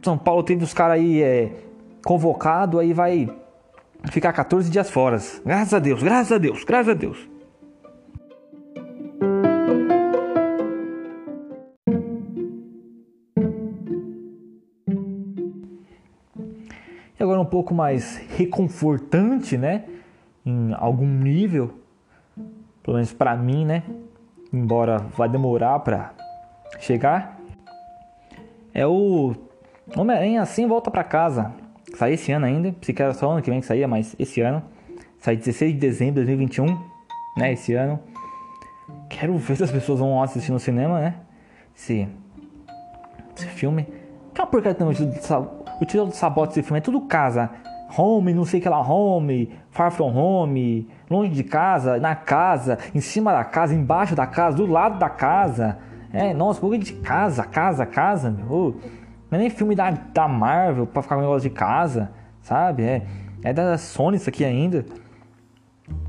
São 0.03 0.17
Paulo 0.17 0.43
teve 0.43 0.65
os 0.65 0.73
caras 0.73 0.95
aí 0.95 1.23
é, 1.23 1.51
convocado, 2.03 2.79
aí 2.79 2.95
vai 2.95 3.29
ficar 4.07 4.33
14 4.33 4.71
dias 4.71 4.91
fora. 4.91 5.19
Graças 5.45 5.75
a 5.75 5.79
Deus, 5.79 6.03
graças 6.03 6.33
a 6.33 6.39
Deus, 6.39 6.65
graças 6.65 6.89
a 6.89 6.95
Deus. 6.95 7.29
E 17.19 17.23
agora 17.23 17.41
um 17.41 17.47
pouco 17.47 17.75
mais 17.75 18.17
reconfortante, 18.37 19.59
né? 19.59 19.85
Em 20.47 20.73
algum 20.75 21.07
nível, 21.07 21.75
pelo 22.83 22.97
menos 22.97 23.13
para 23.13 23.37
mim, 23.37 23.65
né? 23.67 23.83
Embora 24.53 24.99
vai 24.99 25.29
demorar 25.29 25.81
para 25.81 26.15
chegar. 26.79 27.39
É 28.73 28.87
o 28.87 29.35
Homem-Aranha 29.97 30.43
assim 30.43 30.67
volta 30.67 30.91
para 30.91 31.03
casa. 31.03 31.53
Sai 31.99 32.13
esse 32.13 32.31
ano 32.31 32.47
ainda, 32.47 32.71
pensei 32.71 32.95
que 32.95 33.03
era 33.03 33.13
só 33.13 33.29
ano 33.29 33.43
que 33.43 33.51
vem 33.51 33.59
que 33.59 33.67
saía, 33.67 33.89
mas 33.89 34.15
esse 34.21 34.41
ano. 34.41 34.63
Sai 35.19 35.37
16 35.37 35.73
de 35.73 35.81
dezembro 35.81 36.21
de 36.21 36.27
2021, 36.27 36.79
né? 37.37 37.53
Esse 37.53 37.75
ano. 37.75 37.99
Quero 39.11 39.37
ver 39.37 39.57
se 39.57 39.65
as 39.65 39.71
pessoas 39.73 39.99
vão 39.99 40.23
assistir 40.23 40.53
no 40.53 40.61
cinema, 40.61 41.01
né? 41.01 41.15
Esse, 41.77 42.07
esse 43.37 43.49
filme. 43.49 43.83
Que 44.33 44.41
é 44.41 44.45
uma 44.45 44.47
porcaria 44.49 44.77
também. 44.77 44.95
O 44.95 45.85
título 45.85 46.07
do 46.07 46.15
sabote 46.15 46.55
desse 46.55 46.63
filme 46.63 46.79
é 46.79 46.81
tudo 46.81 47.01
casa. 47.01 47.51
Home, 47.97 48.33
não 48.33 48.45
sei 48.45 48.61
o 48.61 48.63
que 48.63 48.69
lá, 48.69 48.81
home, 48.81 49.51
far 49.69 49.91
from 49.91 50.15
home, 50.15 50.89
longe 51.11 51.33
de 51.33 51.43
casa, 51.43 51.99
na 51.99 52.15
casa, 52.15 52.79
em 52.95 53.01
cima 53.01 53.33
da 53.33 53.43
casa, 53.43 53.75
embaixo 53.75 54.15
da 54.15 54.25
casa, 54.25 54.57
do 54.57 54.67
lado 54.67 55.01
da 55.01 55.11
casa. 55.11 55.79
É, 56.13 56.33
nossa, 56.33 56.61
pouco 56.61 56.79
de 56.79 56.93
casa, 56.93 57.43
casa, 57.43 57.85
casa, 57.85 58.31
meu. 58.31 58.77
Não 59.31 59.39
é 59.39 59.43
nem 59.43 59.51
filme 59.51 59.75
da, 59.75 59.91
da 59.91 60.27
Marvel 60.27 60.87
pra 60.87 61.03
ficar 61.03 61.17
com 61.17 61.23
negócio 61.23 61.49
de 61.49 61.55
casa, 61.55 62.11
sabe? 62.41 62.83
É, 62.83 63.03
é 63.43 63.53
da 63.53 63.77
Sony 63.77 64.17
isso 64.17 64.29
aqui 64.29 64.45
ainda. 64.45 64.85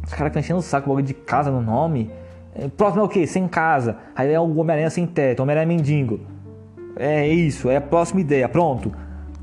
Os 0.06 0.14
caras 0.14 0.28
estão 0.28 0.40
enchendo 0.40 0.60
o 0.60 0.64
saco, 0.64 0.90
bagulho 0.90 1.06
de 1.06 1.14
casa 1.14 1.52
no 1.52 1.62
nome. 1.62 2.10
É, 2.56 2.68
próximo 2.68 3.02
é 3.02 3.06
o 3.06 3.10
quê? 3.10 3.28
Sem 3.28 3.48
casa. 3.48 3.98
Aí 4.16 4.32
é 4.32 4.40
o 4.40 4.58
Homem-Aranha 4.58 4.90
sem 4.90 5.06
teto, 5.06 5.42
Homem-Aranha 5.42 5.68
mendigo. 5.68 6.20
É 6.96 7.28
isso, 7.28 7.70
é 7.70 7.78
a 7.78 7.82
próxima 7.82 8.22
ideia, 8.22 8.48
pronto. 8.50 8.92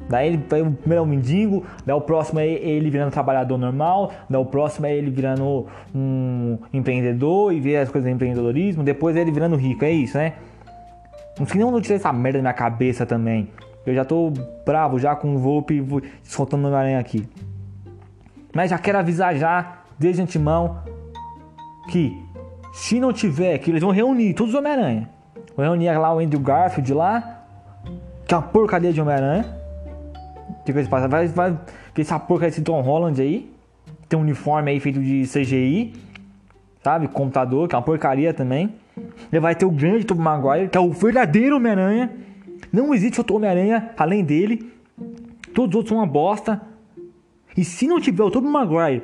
Daí 0.09 0.29
ele, 0.29 0.37
o 0.37 0.73
primeiro 0.73 0.95
é 0.95 1.01
o 1.01 1.07
mendigo, 1.07 1.65
daí 1.85 1.97
o 1.97 2.01
próximo 2.01 2.39
é 2.39 2.47
ele 2.47 2.91
virando 2.91 3.11
trabalhador 3.11 3.59
normal, 3.59 4.13
daí 4.31 4.41
o 4.41 4.45
próximo 4.45 4.87
é 4.87 4.95
ele 4.95 5.11
virando 5.11 5.67
um 5.93 6.59
empreendedor 6.73 7.53
e 7.53 7.59
ver 7.59 7.79
as 7.79 7.91
coisas 7.91 8.09
do 8.09 8.15
empreendedorismo, 8.15 8.85
depois 8.85 9.17
é 9.17 9.21
ele 9.21 9.33
virando 9.33 9.57
rico, 9.57 9.85
é 9.85 9.91
isso, 9.91 10.17
né? 10.17 10.35
Não 11.39 11.47
sei 11.47 11.57
nem 11.59 11.67
onde 11.67 11.79
eu 11.79 11.83
tirei 11.83 11.97
essa 11.97 12.13
merda 12.13 12.39
da 12.39 12.43
minha 12.43 12.55
cabeça 12.55 13.05
também. 13.05 13.51
Eu 13.87 13.95
já 13.95 14.05
tô 14.05 14.33
bravo 14.65 14.99
já 14.99 15.15
com 15.15 15.37
o 15.37 15.39
Volpe 15.39 15.81
descontando 16.23 16.63
no 16.63 16.69
Homem-Aranha 16.69 16.99
aqui. 16.99 17.27
Mas 18.53 18.71
já 18.71 18.79
quero 18.79 18.99
avisar 18.99 19.37
já, 19.37 19.79
desde 19.99 20.21
antemão, 20.21 20.79
que 21.91 22.21
se 22.73 22.99
não 22.99 23.13
tiver, 23.13 23.59
que 23.59 23.71
eles 23.71 23.81
vão 23.81 23.93
reunir 23.93 24.35
todos 24.35 24.53
os 24.53 24.59
Homem-Aranha. 24.59 25.09
Vão 25.57 25.65
reunir 25.65 25.97
lá 25.97 26.13
o 26.13 26.19
Andrew 26.19 26.41
Garfield 26.41 26.93
lá, 26.93 27.45
que 28.27 28.35
é 28.35 28.37
uma 28.37 28.43
porcaria 28.43 28.93
de 28.93 29.01
Homem-Aranha. 29.01 29.57
Que 30.65 30.73
coisa 30.73 30.89
passa? 30.89 31.07
Vai, 31.07 31.29
vai 31.29 31.57
que 31.95 32.01
essa 32.01 32.19
porcaria 32.19 32.51
desse 32.51 32.63
Tom 32.63 32.81
Holland 32.81 33.21
aí. 33.23 33.55
Tem 34.09 34.19
um 34.19 34.23
uniforme 34.23 34.71
aí 34.71 34.81
feito 34.81 35.01
de 35.01 35.25
CGI, 35.25 35.95
sabe? 36.83 37.09
Computador, 37.09 37.69
que 37.69 37.75
é 37.75 37.79
uma 37.79 37.85
porcaria 37.85 38.35
também. 38.35 38.75
Ele 39.33 39.41
vai 39.41 39.55
ter 39.55 39.65
o 39.65 39.71
grande 39.71 40.05
Tobey 40.05 40.23
Maguire, 40.23 40.69
que 40.69 40.77
é 40.77 40.81
o 40.81 40.91
verdadeiro 40.91 41.57
Homem-Aranha. 41.57 42.11
Não 42.73 42.95
existe 42.95 43.21
outro 43.21 43.37
Homem-Aranha 43.37 43.91
além 43.97 44.25
dele. 44.25 44.73
Todos 45.55 45.71
os 45.71 45.77
outros 45.77 45.89
são 45.89 45.99
uma 45.99 46.07
bosta. 46.07 46.61
E 47.57 47.65
se 47.65 47.87
não 47.87 48.01
tiver 48.01 48.23
o 48.23 48.31
Tobey 48.31 48.51
Maguire 48.51 49.03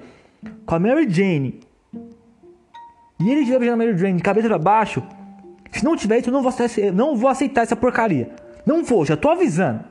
com 0.66 0.74
a 0.74 0.78
Mary 0.78 1.08
Jane 1.08 1.60
e 3.18 3.30
ele 3.30 3.40
estiver 3.40 3.60
beijando 3.60 3.80
a 3.80 3.86
Mary 3.86 3.96
Jane 3.96 4.16
de 4.16 4.22
cabeça 4.22 4.48
para 4.48 4.58
baixo, 4.58 5.02
se 5.70 5.84
não 5.84 5.96
tiver 5.96 6.18
isso, 6.18 6.28
eu 6.28 6.32
não 6.32 6.42
vou, 6.42 6.48
aceitar, 6.48 6.92
não 6.92 7.16
vou 7.16 7.30
aceitar 7.30 7.62
essa 7.62 7.76
porcaria. 7.76 8.30
Não 8.66 8.84
vou, 8.84 9.06
já 9.06 9.16
tô 9.16 9.30
avisando. 9.30 9.84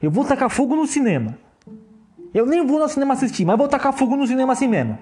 Eu 0.00 0.10
vou 0.10 0.24
tacar 0.24 0.48
fogo 0.48 0.76
no 0.76 0.86
cinema. 0.86 1.36
Eu 2.32 2.46
nem 2.46 2.64
vou 2.64 2.78
no 2.78 2.88
cinema 2.88 3.14
assistir, 3.14 3.44
mas 3.44 3.58
vou 3.58 3.68
tacar 3.68 3.92
fogo 3.92 4.16
no 4.16 4.26
cinema 4.26 4.52
assim 4.52 4.68
mesmo. 4.68 4.98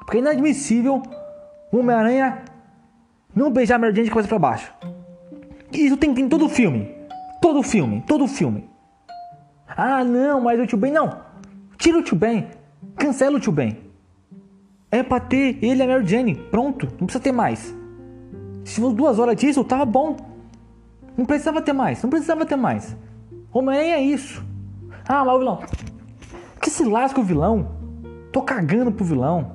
Porque 0.00 0.18
é 0.18 0.20
inadmissível 0.20 1.02
o 1.72 1.78
Homem-Aranha 1.78 2.42
não 3.34 3.50
beijar 3.50 3.76
a 3.76 3.78
Mary 3.78 3.94
Jane 3.94 4.04
de 4.04 4.10
cabeça 4.10 4.28
para 4.28 4.38
baixo. 4.38 4.72
Isso 5.72 5.96
tem, 5.96 6.12
tem 6.14 6.28
todo 6.28 6.48
filme. 6.48 6.94
Todo 7.40 7.62
filme, 7.62 8.02
todo 8.06 8.26
filme. 8.26 8.68
Ah, 9.68 10.04
não, 10.04 10.40
mas 10.40 10.60
o 10.60 10.66
Tio 10.66 10.78
Ben 10.78 10.92
não. 10.92 11.20
Tira 11.78 11.98
o 11.98 12.02
Tio 12.02 12.16
Ben. 12.16 12.48
Cancela 12.96 13.36
o 13.36 13.40
Tio 13.40 13.52
Ben. 13.52 13.78
É 14.90 15.02
pra 15.02 15.20
ter 15.20 15.58
ele 15.62 15.80
e 15.80 15.82
a 15.82 15.86
Mary 15.86 16.06
Jane. 16.06 16.34
Pronto, 16.34 16.86
não 16.98 17.06
precisa 17.06 17.22
ter 17.22 17.32
mais. 17.32 17.74
Se 18.64 18.80
fosse 18.80 18.96
duas 18.96 19.18
horas 19.18 19.36
disso, 19.36 19.64
tava 19.64 19.84
bom. 19.84 20.16
Não 21.16 21.24
precisava 21.24 21.62
ter 21.62 21.72
mais, 21.72 22.02
não 22.02 22.10
precisava 22.10 22.44
ter 22.44 22.56
mais. 22.56 22.96
Homem-Aranha 23.52 23.96
é 23.96 24.02
isso. 24.02 24.44
Ah, 25.08 25.24
mas 25.24 25.34
o 25.34 25.38
vilão. 25.38 25.60
Que 26.60 26.70
se 26.70 26.84
lasca 26.84 27.20
o 27.20 27.24
vilão. 27.24 27.68
Tô 28.32 28.42
cagando 28.42 28.92
pro 28.92 29.04
vilão. 29.04 29.52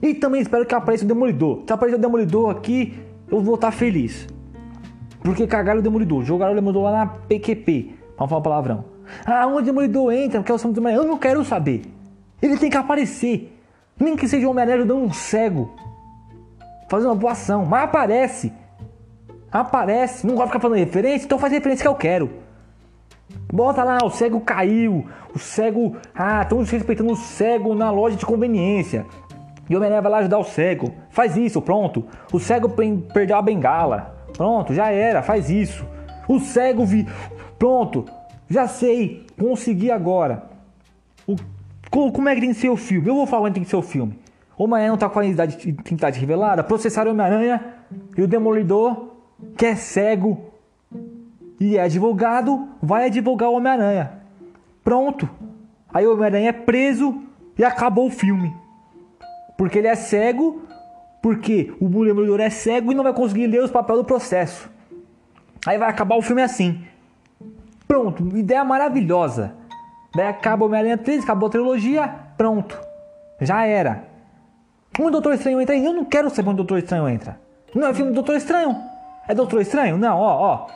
E 0.00 0.14
também 0.14 0.40
espero 0.40 0.64
que 0.64 0.74
apareça 0.74 1.04
o 1.04 1.08
Demolidor. 1.08 1.62
Se 1.66 1.72
aparecer 1.72 1.98
o 1.98 2.00
Demolidor 2.00 2.50
aqui, 2.50 2.98
eu 3.30 3.40
vou 3.40 3.56
estar 3.56 3.70
feliz. 3.70 4.28
Porque 5.28 5.46
cagaram 5.46 5.80
o 5.80 5.82
Demolidor. 5.82 6.24
Jogaram 6.24 6.52
o 6.52 6.54
Demolidor 6.54 6.84
lá 6.84 7.04
na 7.04 7.06
PQP. 7.06 7.94
Vamos 8.16 8.30
falar 8.30 8.40
palavrão. 8.40 8.84
Ah, 9.26 9.46
onde 9.46 9.60
o 9.60 9.64
Demolidor 9.66 10.10
entra? 10.10 10.40
Porque 10.40 10.50
é 10.50 10.54
o 10.54 10.58
Sam 10.58 10.72
Eu 10.90 11.04
não 11.04 11.18
quero 11.18 11.44
saber. 11.44 11.82
Ele 12.40 12.56
tem 12.56 12.70
que 12.70 12.78
aparecer. 12.78 13.54
Nem 14.00 14.16
que 14.16 14.26
seja 14.26 14.46
o 14.46 14.50
Homem-Aranha 14.50 14.86
dando 14.86 15.02
um 15.02 15.12
cego. 15.12 15.70
Fazendo 16.88 17.10
uma 17.10 17.14
boa 17.14 17.32
ação. 17.32 17.66
Mas 17.66 17.84
aparece. 17.84 18.50
Aparece. 19.52 20.26
Não 20.26 20.34
gosta 20.34 20.46
de 20.46 20.52
ficar 20.52 20.60
falando 20.60 20.78
referência? 20.78 21.26
Então 21.26 21.38
faz 21.38 21.52
referência 21.52 21.82
que 21.82 21.88
eu 21.88 21.94
quero. 21.94 22.30
Bota 23.52 23.84
lá, 23.84 23.98
o 24.02 24.10
cego 24.10 24.40
caiu. 24.40 25.06
O 25.34 25.38
cego. 25.38 25.94
Ah, 26.14 26.40
estão 26.40 26.62
respeitando 26.62 27.12
o 27.12 27.16
cego 27.16 27.74
na 27.74 27.90
loja 27.90 28.16
de 28.16 28.24
conveniência. 28.24 29.04
E 29.68 29.74
o 29.74 29.76
Homem-Aranha 29.76 30.00
vai 30.00 30.10
lá 30.10 30.18
ajudar 30.20 30.38
o 30.38 30.44
cego. 30.44 30.90
Faz 31.10 31.36
isso, 31.36 31.60
pronto. 31.60 32.06
O 32.32 32.40
cego 32.40 32.70
perdeu 33.12 33.36
a 33.36 33.42
bengala. 33.42 34.17
Pronto, 34.38 34.72
já 34.72 34.92
era, 34.92 35.20
faz 35.20 35.50
isso. 35.50 35.84
O 36.28 36.38
cego 36.38 36.86
vi. 36.86 37.08
Pronto, 37.58 38.04
já 38.48 38.68
sei, 38.68 39.26
consegui 39.36 39.90
agora. 39.90 40.44
O... 41.26 41.34
Como 41.90 42.28
é 42.28 42.34
que 42.36 42.40
tem 42.40 42.50
que 42.50 42.60
ser 42.60 42.68
o 42.68 42.76
filme? 42.76 43.08
Eu 43.08 43.16
vou 43.16 43.26
falar 43.26 43.46
onde 43.46 43.54
tem 43.54 43.64
que 43.64 43.68
ser 43.68 43.76
o 43.76 43.82
filme. 43.82 44.16
Homem-Aranha 44.56 44.90
não 44.90 44.96
tá 44.96 45.08
com 45.08 45.18
a 45.18 45.26
identidade 45.26 46.20
revelada. 46.20 46.62
Processaram 46.62 47.10
Homem-Aranha 47.10 47.64
e 48.16 48.22
o 48.22 48.28
Demolidor, 48.28 49.08
que 49.56 49.66
é 49.66 49.74
cego 49.74 50.52
e 51.58 51.76
é 51.76 51.82
advogado, 51.82 52.68
vai 52.80 53.06
advogar 53.06 53.48
o 53.50 53.54
Homem-Aranha. 53.54 54.12
Pronto. 54.84 55.28
Aí 55.92 56.06
o 56.06 56.12
Homem-Aranha 56.12 56.50
é 56.50 56.52
preso 56.52 57.22
e 57.58 57.64
acabou 57.64 58.06
o 58.06 58.10
filme. 58.10 58.54
Porque 59.56 59.78
ele 59.78 59.88
é 59.88 59.96
cego, 59.96 60.62
porque 61.22 61.74
o 61.80 61.88
Demolidor 61.88 62.40
é 62.40 62.50
cego 62.50 62.92
e 62.92 62.94
não 62.94 63.04
vai 63.04 63.12
conseguir 63.12 63.46
ler 63.46 63.62
os 63.62 63.70
papéis 63.70 63.98
do 63.98 64.04
processo. 64.04 64.70
Aí 65.66 65.76
vai 65.78 65.88
acabar 65.88 66.16
o 66.16 66.22
filme 66.22 66.42
assim. 66.42 66.84
Pronto, 67.86 68.36
ideia 68.36 68.64
maravilhosa. 68.64 69.54
Daí 70.14 70.26
acaba 70.26 70.64
Homem-Aranha 70.64 70.98
3, 70.98 71.24
acabou 71.24 71.48
a 71.48 71.50
trilogia, 71.50 72.14
pronto. 72.36 72.78
Já 73.40 73.64
era. 73.64 74.04
O 74.98 75.10
Doutor 75.10 75.34
Estranho 75.34 75.60
entra? 75.60 75.76
Eu 75.76 75.92
não 75.92 76.04
quero 76.04 76.30
saber 76.30 76.48
onde 76.48 76.60
o 76.60 76.64
Doutor 76.64 76.78
Estranho 76.78 77.08
entra. 77.08 77.38
Não 77.74 77.86
é 77.86 77.94
filme 77.94 78.10
do 78.10 78.16
Doutor 78.16 78.36
Estranho. 78.36 78.76
É 79.28 79.34
Doutor 79.34 79.60
Estranho? 79.60 79.96
Não, 79.96 80.18
ó, 80.18 80.40
ó. 80.40 80.66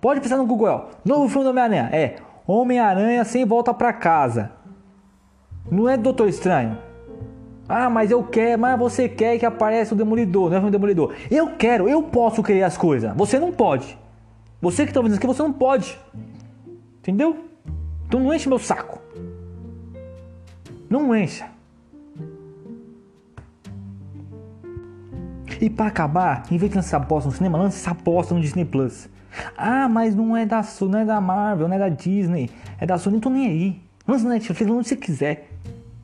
Pode 0.00 0.20
pensar 0.20 0.36
no 0.36 0.46
Google, 0.46 0.68
ó. 0.68 0.84
Novo 1.04 1.28
filme 1.28 1.44
do 1.44 1.50
Homem-Aranha. 1.50 1.88
É 1.92 2.16
Homem-Aranha 2.46 3.24
sem 3.24 3.44
volta 3.44 3.72
para 3.72 3.92
casa. 3.92 4.50
Não 5.70 5.88
é 5.88 5.96
Doutor 5.96 6.28
Estranho. 6.28 6.76
Ah, 7.68 7.88
mas 7.88 8.10
eu 8.10 8.22
quero, 8.24 8.60
mas 8.60 8.78
você 8.78 9.08
quer 9.08 9.38
que 9.38 9.46
apareça 9.46 9.94
o 9.94 9.96
Demolidor, 9.96 10.50
não 10.50 10.56
é 10.56 10.60
o 10.66 10.70
Demolidor. 10.70 11.14
Eu 11.30 11.56
quero, 11.56 11.88
eu 11.88 12.02
posso 12.02 12.42
criar 12.42 12.66
as 12.66 12.76
coisas. 12.76 13.14
Você 13.16 13.38
não 13.38 13.52
pode. 13.52 13.98
Você 14.60 14.86
que 14.86 14.96
ouvindo 14.96 15.12
isso 15.12 15.18
aqui, 15.18 15.26
você 15.26 15.42
não 15.42 15.52
pode. 15.52 15.98
Entendeu? 16.98 17.36
Então 18.06 18.20
não 18.20 18.32
enche 18.32 18.48
meu 18.48 18.58
saco. 18.58 19.00
Não 20.88 21.16
encha. 21.16 21.46
E 25.60 25.70
para 25.70 25.86
acabar, 25.86 26.44
em 26.50 26.58
vez 26.58 26.70
de 26.70 26.76
lançar 26.76 26.98
bosta 26.98 27.28
no 27.28 27.34
cinema, 27.34 27.56
lança 27.56 27.78
essa 27.78 27.94
bosta 27.94 28.34
no 28.34 28.40
Disney 28.40 28.64
Plus. 28.64 29.08
Ah, 29.56 29.88
mas 29.88 30.14
não 30.14 30.36
é 30.36 30.44
da 30.44 30.62
não 30.82 30.98
é 30.98 31.04
da 31.04 31.20
Marvel, 31.20 31.68
não 31.68 31.76
é 31.76 31.78
da 31.78 31.88
Disney, 31.88 32.50
é 32.78 32.84
da 32.84 32.98
Sony, 32.98 33.14
não 33.14 33.20
tô 33.20 33.30
nem 33.30 33.46
aí. 33.46 33.82
Lança 34.06 34.24
na 34.24 34.30
Netflix, 34.30 34.70
onde 34.70 34.88
você 34.88 34.96
quiser. 34.96 35.48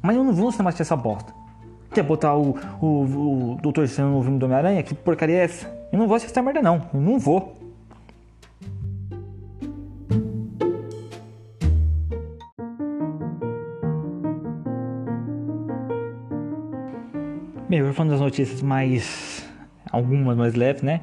Mas 0.00 0.17
eu 0.17 0.25
não 0.25 0.33
vou 0.33 0.47
no 0.47 0.53
cinema 0.53 0.71
assistir 0.71 0.83
essa 0.83 0.97
bosta. 0.97 1.38
Quer 1.99 2.05
botar 2.05 2.37
o, 2.37 2.57
o, 2.81 2.87
o 2.87 3.59
Doutor 3.61 3.83
Estranho 3.83 4.12
no 4.12 4.23
filme 4.23 4.38
do 4.38 4.47
Homem-Aranha? 4.47 4.85
Que 4.85 4.95
porcaria 4.95 5.38
é 5.38 5.43
essa? 5.43 5.67
Eu 5.90 5.99
não 5.99 6.07
vou 6.07 6.14
assistir 6.14 6.31
essa 6.31 6.40
merda 6.40 6.62
não. 6.62 6.88
Eu 6.95 7.00
não 7.00 7.19
vou. 7.19 7.59
Bem, 17.69 17.81
eu 17.81 17.93
falando 17.93 18.12
das 18.12 18.21
notícias 18.21 18.62
mais. 18.62 19.45
algumas 19.90 20.37
mais 20.37 20.55
leves, 20.55 20.83
né? 20.83 21.00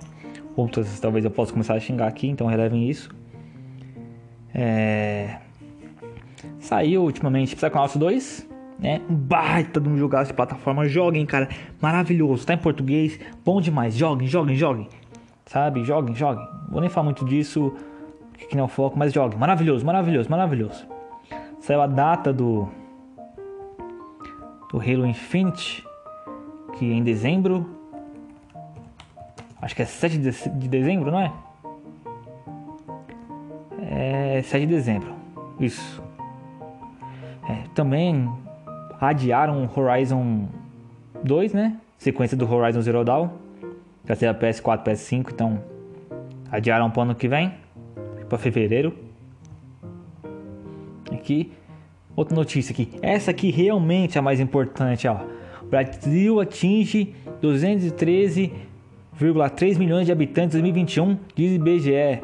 Outras 0.56 0.98
talvez 1.02 1.26
eu 1.26 1.32
possa 1.32 1.52
começar 1.52 1.74
a 1.74 1.80
xingar 1.82 2.08
aqui, 2.08 2.30
então 2.30 2.48
relevem 2.48 2.90
isso. 2.90 3.14
É... 4.54 5.40
Saiu 6.58 7.04
ultimamente 7.04 7.54
Psychonauts 7.54 7.98
2, 7.98 8.55
né? 8.80 9.02
Um 9.10 9.16
baita 9.16 9.80
de 9.80 9.88
um 9.88 9.98
jogaço 9.98 10.32
de 10.32 10.34
plataforma. 10.34 10.88
Joguem, 10.88 11.26
cara. 11.26 11.50
Maravilhoso. 11.82 12.46
Tá 12.46 12.54
em 12.54 12.58
português. 12.58 13.20
Bom 13.44 13.62
demais. 13.62 13.96
Joguem, 13.96 14.28
joguem, 14.28 14.56
joguem. 14.56 14.90
Sabe? 15.46 15.84
Joguem, 15.84 16.16
joguem. 16.16 16.46
Vou 16.70 16.82
nem 16.82 16.90
falar 16.90 17.06
muito 17.06 17.24
disso, 17.26 17.74
que 18.50 18.56
não 18.56 18.64
é 18.64 18.66
o 18.66 18.70
foco, 18.70 18.98
mas 18.98 19.14
joguem. 19.14 19.38
Maravilhoso, 19.38 19.86
maravilhoso, 19.86 20.30
maravilhoso. 20.30 20.86
Saiu 21.60 21.82
a 21.82 21.88
data 21.88 22.34
do. 22.34 22.68
Do 24.72 24.80
Halo 24.80 25.06
Infinite. 25.06 25.86
Que 26.78 26.92
é 26.92 26.96
em 26.96 27.04
dezembro. 27.04 27.70
Acho 29.62 29.76
que 29.76 29.82
é 29.82 29.86
7 29.86 30.18
de 30.18 30.68
dezembro, 30.68 31.10
não 31.10 31.20
é? 31.20 31.32
É 33.80 34.42
7 34.44 34.66
de 34.66 34.74
dezembro. 34.74 35.16
Isso. 35.60 36.04
É, 37.48 37.64
também 37.74 38.30
adiaram 39.00 39.70
Horizon 39.76 40.48
2, 41.24 41.54
né? 41.54 41.78
Sequência 41.98 42.38
do 42.38 42.52
Horizon 42.52 42.82
Zero 42.82 43.04
Dawn. 43.04 43.30
Vai 44.04 44.16
ser 44.16 44.28
a 44.28 44.34
PS4, 44.34 44.84
PS5, 44.84 45.32
então 45.34 45.62
adiaram 46.52 46.92
para 46.92 47.00
o 47.00 47.04
ano 47.04 47.16
que 47.16 47.28
vem, 47.28 47.54
para 48.30 48.38
fevereiro. 48.38 48.96
Aqui, 51.12 51.52
outra 52.16 52.36
notícia 52.36 52.72
aqui. 52.72 52.92
Essa 53.02 53.32
aqui 53.32 53.50
realmente 53.50 54.16
é 54.18 54.20
a 54.20 54.22
mais 54.22 54.40
importante, 54.40 55.08
ó. 55.08 55.18
O 55.62 55.66
Brasil 55.68 56.40
atinge 56.40 57.16
213,3 57.42 59.80
milhões 59.80 60.06
de 60.06 60.12
habitantes 60.12 60.56
em 60.56 60.62
2021, 60.62 61.18
diz 61.36 61.54
IBGE. 61.54 62.22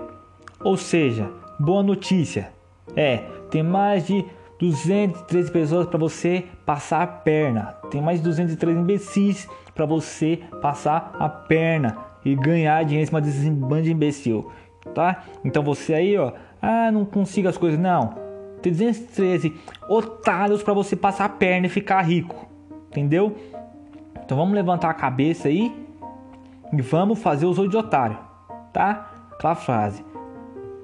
Ou 0.64 0.78
seja, 0.78 1.28
boa 1.60 1.82
notícia. 1.82 2.50
É, 2.96 3.18
tem 3.50 3.64
mais 3.64 4.06
de 4.06 4.24
213 4.62 5.52
pessoas 5.52 5.88
para 5.88 5.98
você 5.98 6.46
passar 6.66 7.02
a 7.02 7.08
perna. 7.08 7.76
Tem 7.90 8.00
mais 8.00 8.20
de 8.20 8.26
213 8.26 8.80
imbecis 8.80 9.50
para 9.74 9.88
você 9.88 10.40
passar 10.62 11.16
a 11.20 11.28
perna 11.28 11.98
e 12.24 12.36
ganhar 12.36 12.84
dinheiro 12.84 13.04
em 13.04 13.08
cima 13.08 13.20
desse 13.20 13.50
bando 13.50 13.82
de 13.82 13.92
imbecil, 13.92 14.52
tá? 14.94 15.24
Então 15.44 15.64
você 15.64 15.96
aí, 15.96 16.16
ó, 16.16 16.34
ah, 16.62 16.92
não 16.92 17.04
consigo 17.04 17.48
as 17.48 17.58
coisas, 17.58 17.80
não. 17.80 18.14
Tem 18.62 18.72
213 18.72 19.52
otários 19.90 20.62
para 20.62 20.76
você 20.76 20.96
passar 20.96 21.26
a 21.26 21.30
perna 21.30 21.66
e 21.66 21.70
ficar 21.70 22.02
rico, 22.04 22.48
entendeu? 22.92 23.36
Então 24.24 24.38
vamos 24.38 24.54
levantar 24.54 24.92
a 24.92 24.94
cabeça 24.94 25.48
aí 25.48 25.76
e 26.72 26.82
vamos 26.82 27.18
fazer 27.18 27.48
os 27.48 27.58
olhos 27.58 27.72
de 27.72 27.78
otário, 27.78 28.20
tá? 28.72 29.12
Aquela 29.32 29.56
frase. 29.56 30.06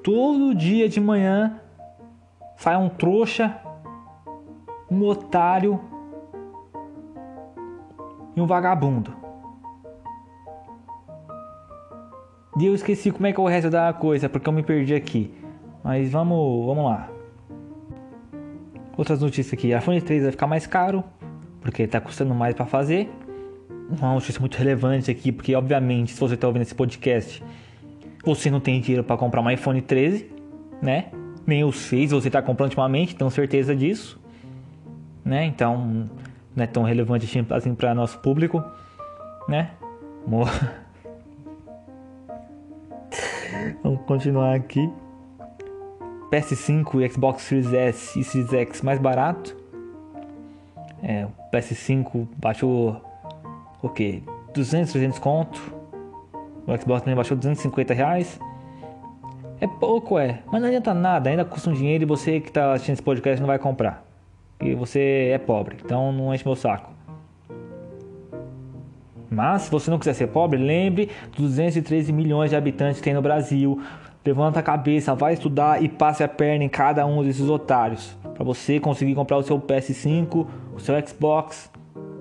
Todo 0.03 0.55
dia 0.55 0.89
de 0.89 0.99
manhã 0.99 1.61
sai 2.55 2.75
um 2.75 2.89
trouxa, 2.89 3.55
um 4.89 5.05
otário 5.05 5.79
e 8.35 8.41
um 8.41 8.47
vagabundo. 8.47 9.13
E 12.59 12.65
eu 12.65 12.73
esqueci 12.73 13.11
como 13.11 13.27
é 13.27 13.33
que 13.33 13.39
é 13.39 13.43
o 13.43 13.47
resto 13.47 13.69
da 13.69 13.93
coisa, 13.93 14.27
porque 14.27 14.49
eu 14.49 14.53
me 14.53 14.63
perdi 14.63 14.95
aqui. 14.95 15.31
Mas 15.83 16.09
vamos, 16.09 16.65
vamos 16.65 16.85
lá. 16.85 17.09
Outras 18.97 19.21
notícias 19.21 19.53
aqui. 19.53 19.73
A 19.73 19.77
iPhone 19.77 20.01
3 20.01 20.23
vai 20.23 20.31
ficar 20.31 20.47
mais 20.47 20.65
caro, 20.65 21.03
porque 21.61 21.83
está 21.83 22.01
custando 22.01 22.33
mais 22.33 22.55
para 22.55 22.65
fazer. 22.65 23.09
Uma 23.89 24.15
notícia 24.15 24.39
muito 24.39 24.57
relevante 24.57 25.11
aqui, 25.11 25.31
porque 25.31 25.55
obviamente, 25.55 26.13
se 26.13 26.19
você 26.19 26.33
está 26.33 26.47
ouvindo 26.47 26.63
esse 26.63 26.73
podcast, 26.73 27.43
você 28.25 28.49
não 28.49 28.59
tem 28.59 28.81
dinheiro 28.81 29.03
para 29.03 29.15
comprar 29.17 29.41
um 29.41 29.49
iPhone 29.49 29.79
13, 29.79 30.29
né? 30.81 31.11
Nem 31.45 31.63
os 31.63 31.77
6 31.77 32.11
você 32.11 32.27
está 32.27 32.41
comprando 32.41 32.71
ultimamente, 32.71 33.15
tenho 33.15 33.29
certeza 33.29 33.75
disso. 33.75 34.16
Né? 35.27 35.45
Então, 35.45 36.07
não 36.55 36.63
é 36.63 36.67
tão 36.67 36.83
relevante 36.83 37.25
assim, 37.25 37.45
assim 37.49 37.75
para 37.75 37.93
nosso 37.93 38.17
público, 38.19 38.63
né? 39.45 39.71
Vamos 43.83 43.99
continuar 44.05 44.55
aqui. 44.55 44.89
PS5 46.31 47.01
e 47.01 47.09
Xbox 47.09 47.43
Series 47.43 47.73
S 47.73 48.17
e 48.17 48.23
Series 48.23 48.53
X 48.53 48.81
mais 48.81 48.99
barato. 48.99 49.53
É, 51.03 51.25
o 51.25 51.31
PS5 51.53 52.25
baixou 52.37 53.01
o 53.81 53.89
que? 53.89 54.23
200, 54.53 54.93
300 54.93 55.19
conto. 55.19 55.61
O 56.65 56.77
Xbox 56.77 57.01
também 57.01 57.15
baixou 57.15 57.35
250 57.35 57.93
reais. 57.93 58.39
É 59.59 59.67
pouco, 59.67 60.17
é. 60.17 60.39
Mas 60.49 60.61
não 60.61 60.69
adianta 60.69 60.93
nada, 60.93 61.29
ainda 61.29 61.43
custa 61.43 61.69
um 61.69 61.73
dinheiro 61.73 62.05
e 62.05 62.07
você 62.07 62.39
que 62.39 62.47
está 62.47 62.71
assistindo 62.71 62.93
esse 62.93 63.03
podcast 63.03 63.41
não 63.41 63.47
vai 63.47 63.59
comprar 63.59 64.06
e 64.59 64.73
você 64.73 65.29
é 65.33 65.37
pobre, 65.37 65.77
então 65.83 66.11
não 66.11 66.33
enche 66.33 66.45
meu 66.45 66.55
saco. 66.55 66.91
Mas 69.29 69.63
se 69.63 69.71
você 69.71 69.91
não 69.91 69.99
quiser 69.99 70.13
ser 70.13 70.27
pobre, 70.27 70.57
lembre 70.57 71.09
213 71.37 72.11
milhões 72.13 72.49
de 72.49 72.55
habitantes 72.55 72.99
que 72.99 73.03
tem 73.03 73.13
no 73.13 73.21
Brasil. 73.21 73.81
Levanta 74.25 74.59
a 74.59 74.63
cabeça, 74.63 75.15
vai 75.15 75.33
estudar 75.33 75.81
e 75.81 75.87
passe 75.87 76.23
a 76.23 76.27
perna 76.27 76.63
em 76.63 76.69
cada 76.69 77.05
um 77.05 77.23
desses 77.23 77.49
otários. 77.49 78.17
Para 78.33 78.43
você 78.43 78.79
conseguir 78.79 79.15
comprar 79.15 79.37
o 79.37 79.43
seu 79.43 79.59
PS5, 79.59 80.47
o 80.75 80.79
seu 80.79 80.95
Xbox 81.05 81.71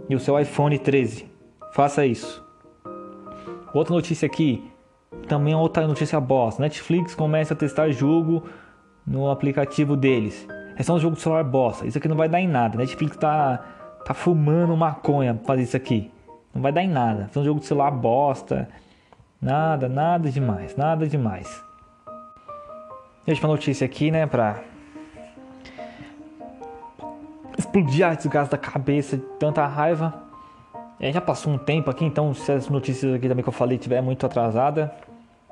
e 0.09 0.15
o 0.15 0.21
seu 0.21 0.39
iPhone 0.39 0.79
13. 0.79 1.27
Faça 1.73 2.07
isso. 2.07 2.45
Outra 3.75 3.95
notícia 3.95 4.27
aqui, 4.27 4.63
também 5.29 5.53
é 5.53 5.57
outra 5.57 5.87
notícia 5.87 6.21
bosta. 6.21 6.63
Netflix 6.63 7.15
começa 7.15 7.55
a 7.55 7.57
testar 7.57 7.91
jogo 7.91 8.45
no 9.07 9.31
aplicativo 9.31 9.97
deles. 9.97 10.47
É 10.77 10.83
só 10.83 10.95
um 10.95 10.99
jogo 11.01 11.17
de 11.17 11.23
celular 11.23 11.43
bosta. 11.43 11.87
Isso 11.87 11.97
aqui 11.97 12.07
não 12.07 12.17
vai 12.17 12.29
dar 12.29 12.41
em 12.41 12.47
nada. 12.47 12.77
Netflix 12.77 13.17
tá, 13.17 13.65
tá 14.05 14.13
fumando 14.13 14.77
maconha 14.77 15.35
pra 15.35 15.45
fazer 15.45 15.63
isso 15.63 15.77
aqui. 15.77 16.11
Não 16.55 16.61
vai 16.61 16.71
dar 16.71 16.83
em 16.83 16.89
nada. 16.89 17.31
É 17.35 17.39
um 17.39 17.45
jogo 17.45 17.61
de 17.61 17.67
celular 17.67 17.91
bosta. 17.91 18.69
Nada, 19.41 19.89
nada 19.89 20.31
demais. 20.31 20.77
Nada 20.77 21.07
demais. 21.07 21.65
E 23.27 23.31
a 23.31 23.33
última 23.33 23.49
notícia 23.49 23.85
aqui, 23.85 24.11
né? 24.11 24.27
Pra 24.27 24.61
explodir 27.57 28.07
a 28.07 28.15
desgaste 28.15 28.51
da 28.51 28.59
cabeça 28.59 29.17
de 29.17 29.23
tanta 29.39 29.67
raiva. 29.67 30.23
É, 31.01 31.11
já 31.11 31.21
passou 31.21 31.53
um 31.53 31.59
tempo 31.59 31.91
aqui, 31.91 32.05
então 32.05 32.33
se 32.33 32.51
as 32.53 32.69
notícias 32.69 33.15
aqui 33.15 33.29
também 33.29 33.43
que 33.43 33.49
eu 33.49 33.53
falei 33.53 33.77
tiver 33.77 34.01
muito 34.01 34.25
atrasada, 34.25 34.95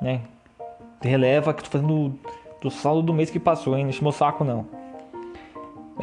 né? 0.01 0.21
Releva 1.03 1.53
que 1.53 1.61
eu 1.61 1.65
tô 1.65 1.71
fazendo 1.71 2.19
do 2.63 2.71
saldo 2.71 3.03
do 3.03 3.13
mês 3.13 3.31
que 3.31 3.39
passou, 3.39 3.77
hein? 3.77 3.85
Não 3.85 3.91
enche 3.91 4.13
saco 4.13 4.43
não. 4.43 4.84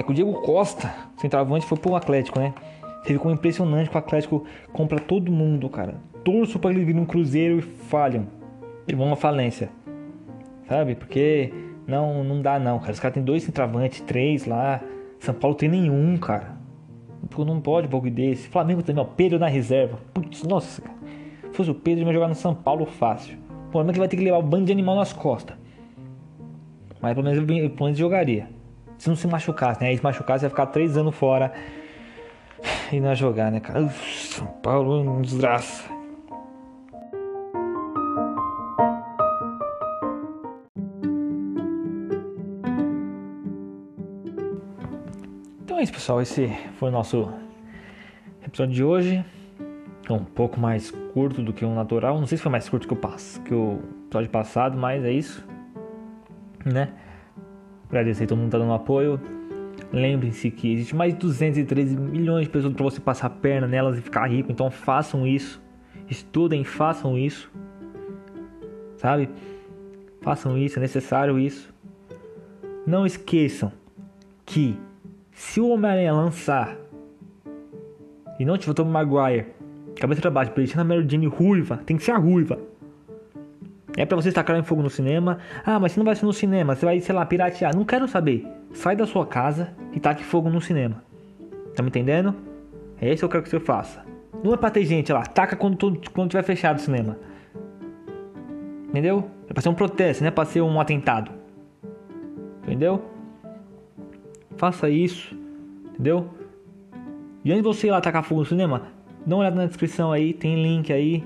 É 0.01 0.03
que 0.03 0.09
o 0.09 0.15
Diego 0.15 0.33
Costa, 0.41 0.91
centroavante, 1.17 1.63
foi 1.63 1.77
pro 1.77 1.93
Atlético, 1.93 2.39
né? 2.39 2.55
Você 3.03 3.13
ficou 3.13 3.31
impressionante 3.31 3.87
que 3.87 3.95
o 3.95 3.99
Atlético 3.99 4.43
compra 4.73 4.99
todo 4.99 5.31
mundo, 5.31 5.69
cara. 5.69 5.93
Torço 6.23 6.57
para 6.57 6.71
ele 6.71 6.83
vir 6.83 6.95
num 6.95 7.05
Cruzeiro 7.05 7.59
e 7.59 7.61
falham. 7.61 8.25
E 8.87 8.95
vão 8.95 9.13
à 9.13 9.15
falência. 9.15 9.69
Sabe? 10.67 10.95
Porque 10.95 11.53
não, 11.85 12.23
não 12.23 12.41
dá 12.41 12.57
não, 12.57 12.79
cara. 12.79 12.93
Os 12.93 12.99
caras 12.99 13.13
têm 13.13 13.23
dois 13.23 13.43
centroavantes, 13.43 14.01
três 14.01 14.47
lá. 14.47 14.81
São 15.19 15.35
Paulo 15.35 15.55
tem 15.55 15.69
nenhum, 15.69 16.17
cara. 16.17 16.57
Não 17.37 17.61
pode 17.61 17.85
um 17.85 17.91
bagulho 17.91 18.11
desse. 18.11 18.47
Flamengo 18.47 18.81
também, 18.81 19.03
ó. 19.03 19.05
Pedro 19.05 19.37
na 19.37 19.47
reserva. 19.47 19.99
Putz, 20.15 20.41
nossa, 20.41 20.81
cara. 20.81 20.97
Se 21.51 21.57
fosse 21.57 21.69
o 21.69 21.75
Pedro, 21.75 22.01
ele 22.01 22.09
ia 22.09 22.13
jogar 22.15 22.27
no 22.27 22.33
São 22.33 22.55
Paulo 22.55 22.87
fácil. 22.87 23.37
O 23.67 23.69
problema 23.69 23.91
é 23.91 23.93
que 23.93 23.99
vai 23.99 24.07
ter 24.07 24.17
que 24.17 24.23
levar 24.23 24.39
o 24.39 24.41
bando 24.41 24.65
de 24.65 24.71
animal 24.71 24.95
nas 24.95 25.13
costas. 25.13 25.55
Mas 26.99 27.13
pelo 27.13 27.23
menos, 27.23 27.45
pelo 27.45 27.83
menos 27.83 27.99
jogaria 27.99 28.61
se 29.01 29.09
não 29.09 29.15
se 29.15 29.25
machucasse, 29.25 29.81
né? 29.81 29.91
E 29.91 29.97
se 29.97 30.03
machucasse, 30.03 30.45
ia 30.45 30.49
ficar 30.51 30.67
três 30.67 30.95
anos 30.95 31.15
fora 31.15 31.51
e 32.91 32.99
não 32.99 33.09
ia 33.09 33.15
jogar, 33.15 33.51
né, 33.51 33.59
cara? 33.59 33.81
Uf, 33.81 34.27
São 34.27 34.45
Paulo, 34.45 35.19
desgraça. 35.23 35.89
Então 45.63 45.79
é 45.79 45.81
isso, 45.81 45.93
pessoal. 45.93 46.21
Esse 46.21 46.55
foi 46.77 46.89
o 46.89 46.91
nosso 46.91 47.27
episódio 48.45 48.75
de 48.75 48.83
hoje. 48.83 49.25
Um 50.11 50.23
pouco 50.23 50.59
mais 50.59 50.91
curto 50.91 51.41
do 51.41 51.51
que 51.51 51.65
o 51.65 51.73
natural. 51.73 52.19
Não 52.19 52.27
sei 52.27 52.37
se 52.37 52.43
foi 52.43 52.51
mais 52.51 52.69
curto 52.69 52.87
que 52.87 52.93
o, 52.93 52.97
passo, 52.97 53.41
que 53.41 53.53
o 53.55 53.79
episódio 54.05 54.29
passado, 54.29 54.77
mas 54.77 55.03
é 55.03 55.11
isso, 55.11 55.43
né? 56.63 56.93
Agradecer 57.91 58.25
todo 58.25 58.38
mundo 58.38 58.47
que 58.47 58.51
tá 58.54 58.58
dando 58.58 58.71
apoio. 58.71 59.19
Lembrem-se 59.91 60.49
que 60.49 60.71
existe 60.71 60.95
mais 60.95 61.13
de 61.13 61.19
213 61.19 61.97
milhões 61.97 62.45
de 62.45 62.49
pessoas 62.49 62.73
para 62.73 62.84
você 62.86 63.01
passar 63.01 63.27
a 63.27 63.30
perna 63.30 63.67
nelas 63.67 63.97
e 63.97 64.01
ficar 64.01 64.27
rico. 64.27 64.49
Então 64.49 64.71
façam 64.71 65.27
isso. 65.27 65.62
Estudem, 66.10 66.63
façam 66.63 67.17
isso. 67.17 67.51
Sabe? 68.95 69.30
Façam 70.21 70.58
isso, 70.58 70.80
é 70.80 70.82
necessário 70.82 71.38
isso. 71.38 71.73
Não 72.88 73.06
esqueçam 73.06 73.73
que 74.45 74.80
se 75.34 75.60
o 75.60 75.67
Homem-Aranha 75.67 76.13
lançar 76.13 76.77
e 78.39 78.45
não 78.45 78.58
tiver 78.58 78.73
Tom 78.73 78.86
Maguire, 78.86 79.47
cabeça 79.99 80.21
para 80.21 80.32
baixo, 80.32 80.54
deixando 80.56 80.80
a 80.80 80.84
Mary 80.86 81.06
Jane 81.10 81.27
ruiva, 81.27 81.77
tem 81.86 81.97
que 81.97 82.04
ser 82.04 82.12
a 82.12 82.17
ruiva. 82.17 82.58
É 83.97 84.06
para 84.06 84.15
você 84.15 84.32
tacar 84.32 84.63
fogo 84.63 84.82
no 84.82 84.89
cinema. 84.89 85.39
Ah, 85.65 85.80
mas 85.80 85.91
você 85.91 85.99
não 85.99 86.06
vai 86.06 86.15
ser 86.15 86.25
no 86.25 86.34
cinema, 86.34 86.75
você 86.75 86.86
vai, 86.86 86.99
sei 86.99 87.13
lá, 87.13 87.25
piratear. 87.25 87.75
Não 87.75 87.84
quero 87.84 88.08
saber. 88.08 88.47
Sai 88.73 88.95
da 88.95 89.06
sua 89.06 89.25
casa 89.25 89.73
e 89.91 89.99
taque 89.99 90.23
fogo 90.23 90.49
no 90.49 90.62
cinema. 90.62 91.04
Tá 91.75 91.84
me 91.84 91.89
entendendo? 91.89 92.34
É 92.99 93.12
isso 93.12 93.19
que 93.19 93.25
eu 93.25 93.30
quero 93.30 93.43
que 93.43 93.49
você 93.49 93.60
faça. 93.60 94.06
Não 94.43 94.54
é 94.54 94.58
pra 94.58 94.71
ter 94.71 94.86
gente 94.86 95.12
lá, 95.12 95.23
taca 95.23 95.56
quando, 95.56 95.77
quando 96.13 96.30
tiver 96.30 96.43
fechado 96.43 96.77
o 96.77 96.82
cinema. 96.82 97.17
Entendeu? 98.89 99.30
É 99.49 99.54
pra 99.54 99.62
ser 99.62 99.69
um 99.69 99.73
protesto, 99.73 100.23
não 100.23 100.30
é 100.30 100.32
pra 100.32 100.45
ser 100.45 100.62
um 100.62 100.80
atentado. 100.80 101.32
Entendeu? 102.63 103.01
Faça 104.58 104.89
isso. 104.89 105.36
Entendeu? 105.93 106.30
E 107.43 107.51
antes 107.51 107.63
de 107.63 107.67
você 107.67 107.88
ir 107.88 107.91
lá 107.91 108.01
tacar 108.01 108.23
fogo 108.23 108.41
no 108.41 108.45
cinema, 108.45 108.84
dá 109.25 109.36
uma 109.36 109.41
olhada 109.41 109.56
na 109.56 109.65
descrição 109.65 110.12
aí, 110.12 110.34
tem 110.34 110.62
link 110.62 110.93
aí 110.93 111.23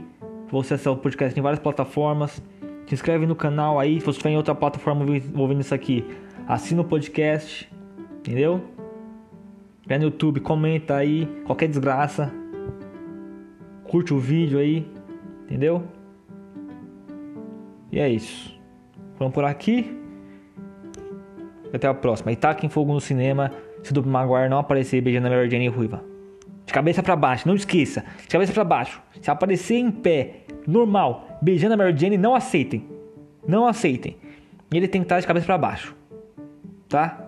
Você 0.50 0.76
acessa 0.76 0.92
o 0.92 0.98
podcast 0.98 1.38
em 1.38 1.42
várias 1.42 1.60
plataformas. 1.60 2.42
Se 2.86 2.94
inscreve 2.94 3.26
no 3.26 3.36
canal 3.36 3.80
aí. 3.80 4.00
Se 4.00 4.06
você 4.06 4.12
estiver 4.12 4.32
em 4.32 4.38
outra 4.38 4.54
plataforma 4.54 5.06
ouvindo 5.36 5.62
isso 5.62 5.74
aqui, 5.74 6.06
assina 6.48 6.82
o 6.82 6.86
podcast. 6.86 7.70
Entendeu? 8.20 8.62
Vai 9.88 9.98
no 9.98 10.06
YouTube, 10.06 10.40
comenta 10.40 10.96
aí. 10.96 11.28
Qualquer 11.46 11.68
desgraça. 11.68 12.32
Curte 13.88 14.14
o 14.14 14.18
vídeo 14.18 14.60
aí. 14.60 14.88
Entendeu? 15.44 15.84
E 17.92 18.00
é 18.00 18.10
isso. 18.10 18.60
Vamos 19.18 19.34
por 19.34 19.44
aqui. 19.44 19.98
Até 21.74 21.88
a 21.88 21.94
próxima. 21.94 22.32
Itaca 22.32 22.66
em 22.66 22.70
Fogo 22.70 22.94
no 22.94 23.02
cinema. 23.02 23.52
Se 23.84 23.92
o 23.92 23.94
Duplo 23.94 24.12
Maguire 24.12 24.50
não 24.50 24.58
aparecer 24.58 25.02
beijando 25.02 25.28
a 25.28 25.30
Mary 25.30 25.50
Jane 25.50 25.68
Ruiva. 25.68 26.04
De 26.66 26.74
cabeça 26.74 27.04
para 27.04 27.16
baixo, 27.16 27.48
não 27.48 27.56
esqueça. 27.56 28.04
De 28.22 28.28
cabeça 28.28 28.52
para 28.52 28.64
baixo. 28.64 29.02
Se 29.22 29.30
aparecer 29.30 29.76
em 29.76 29.92
pé, 29.92 30.46
normal, 30.66 31.25
beijando 31.42 31.74
a 31.74 31.78
Mary 31.78 31.98
Jane, 31.98 32.18
não 32.18 32.36
aceitem. 32.36 32.88
Não 33.48 33.68
aceitem. 33.68 34.18
Ele 34.74 34.88
tem 34.88 35.02
que 35.02 35.06
estar 35.06 35.20
de 35.20 35.28
cabeça 35.28 35.46
para 35.46 35.58
baixo. 35.58 35.96
Tá? 36.90 37.25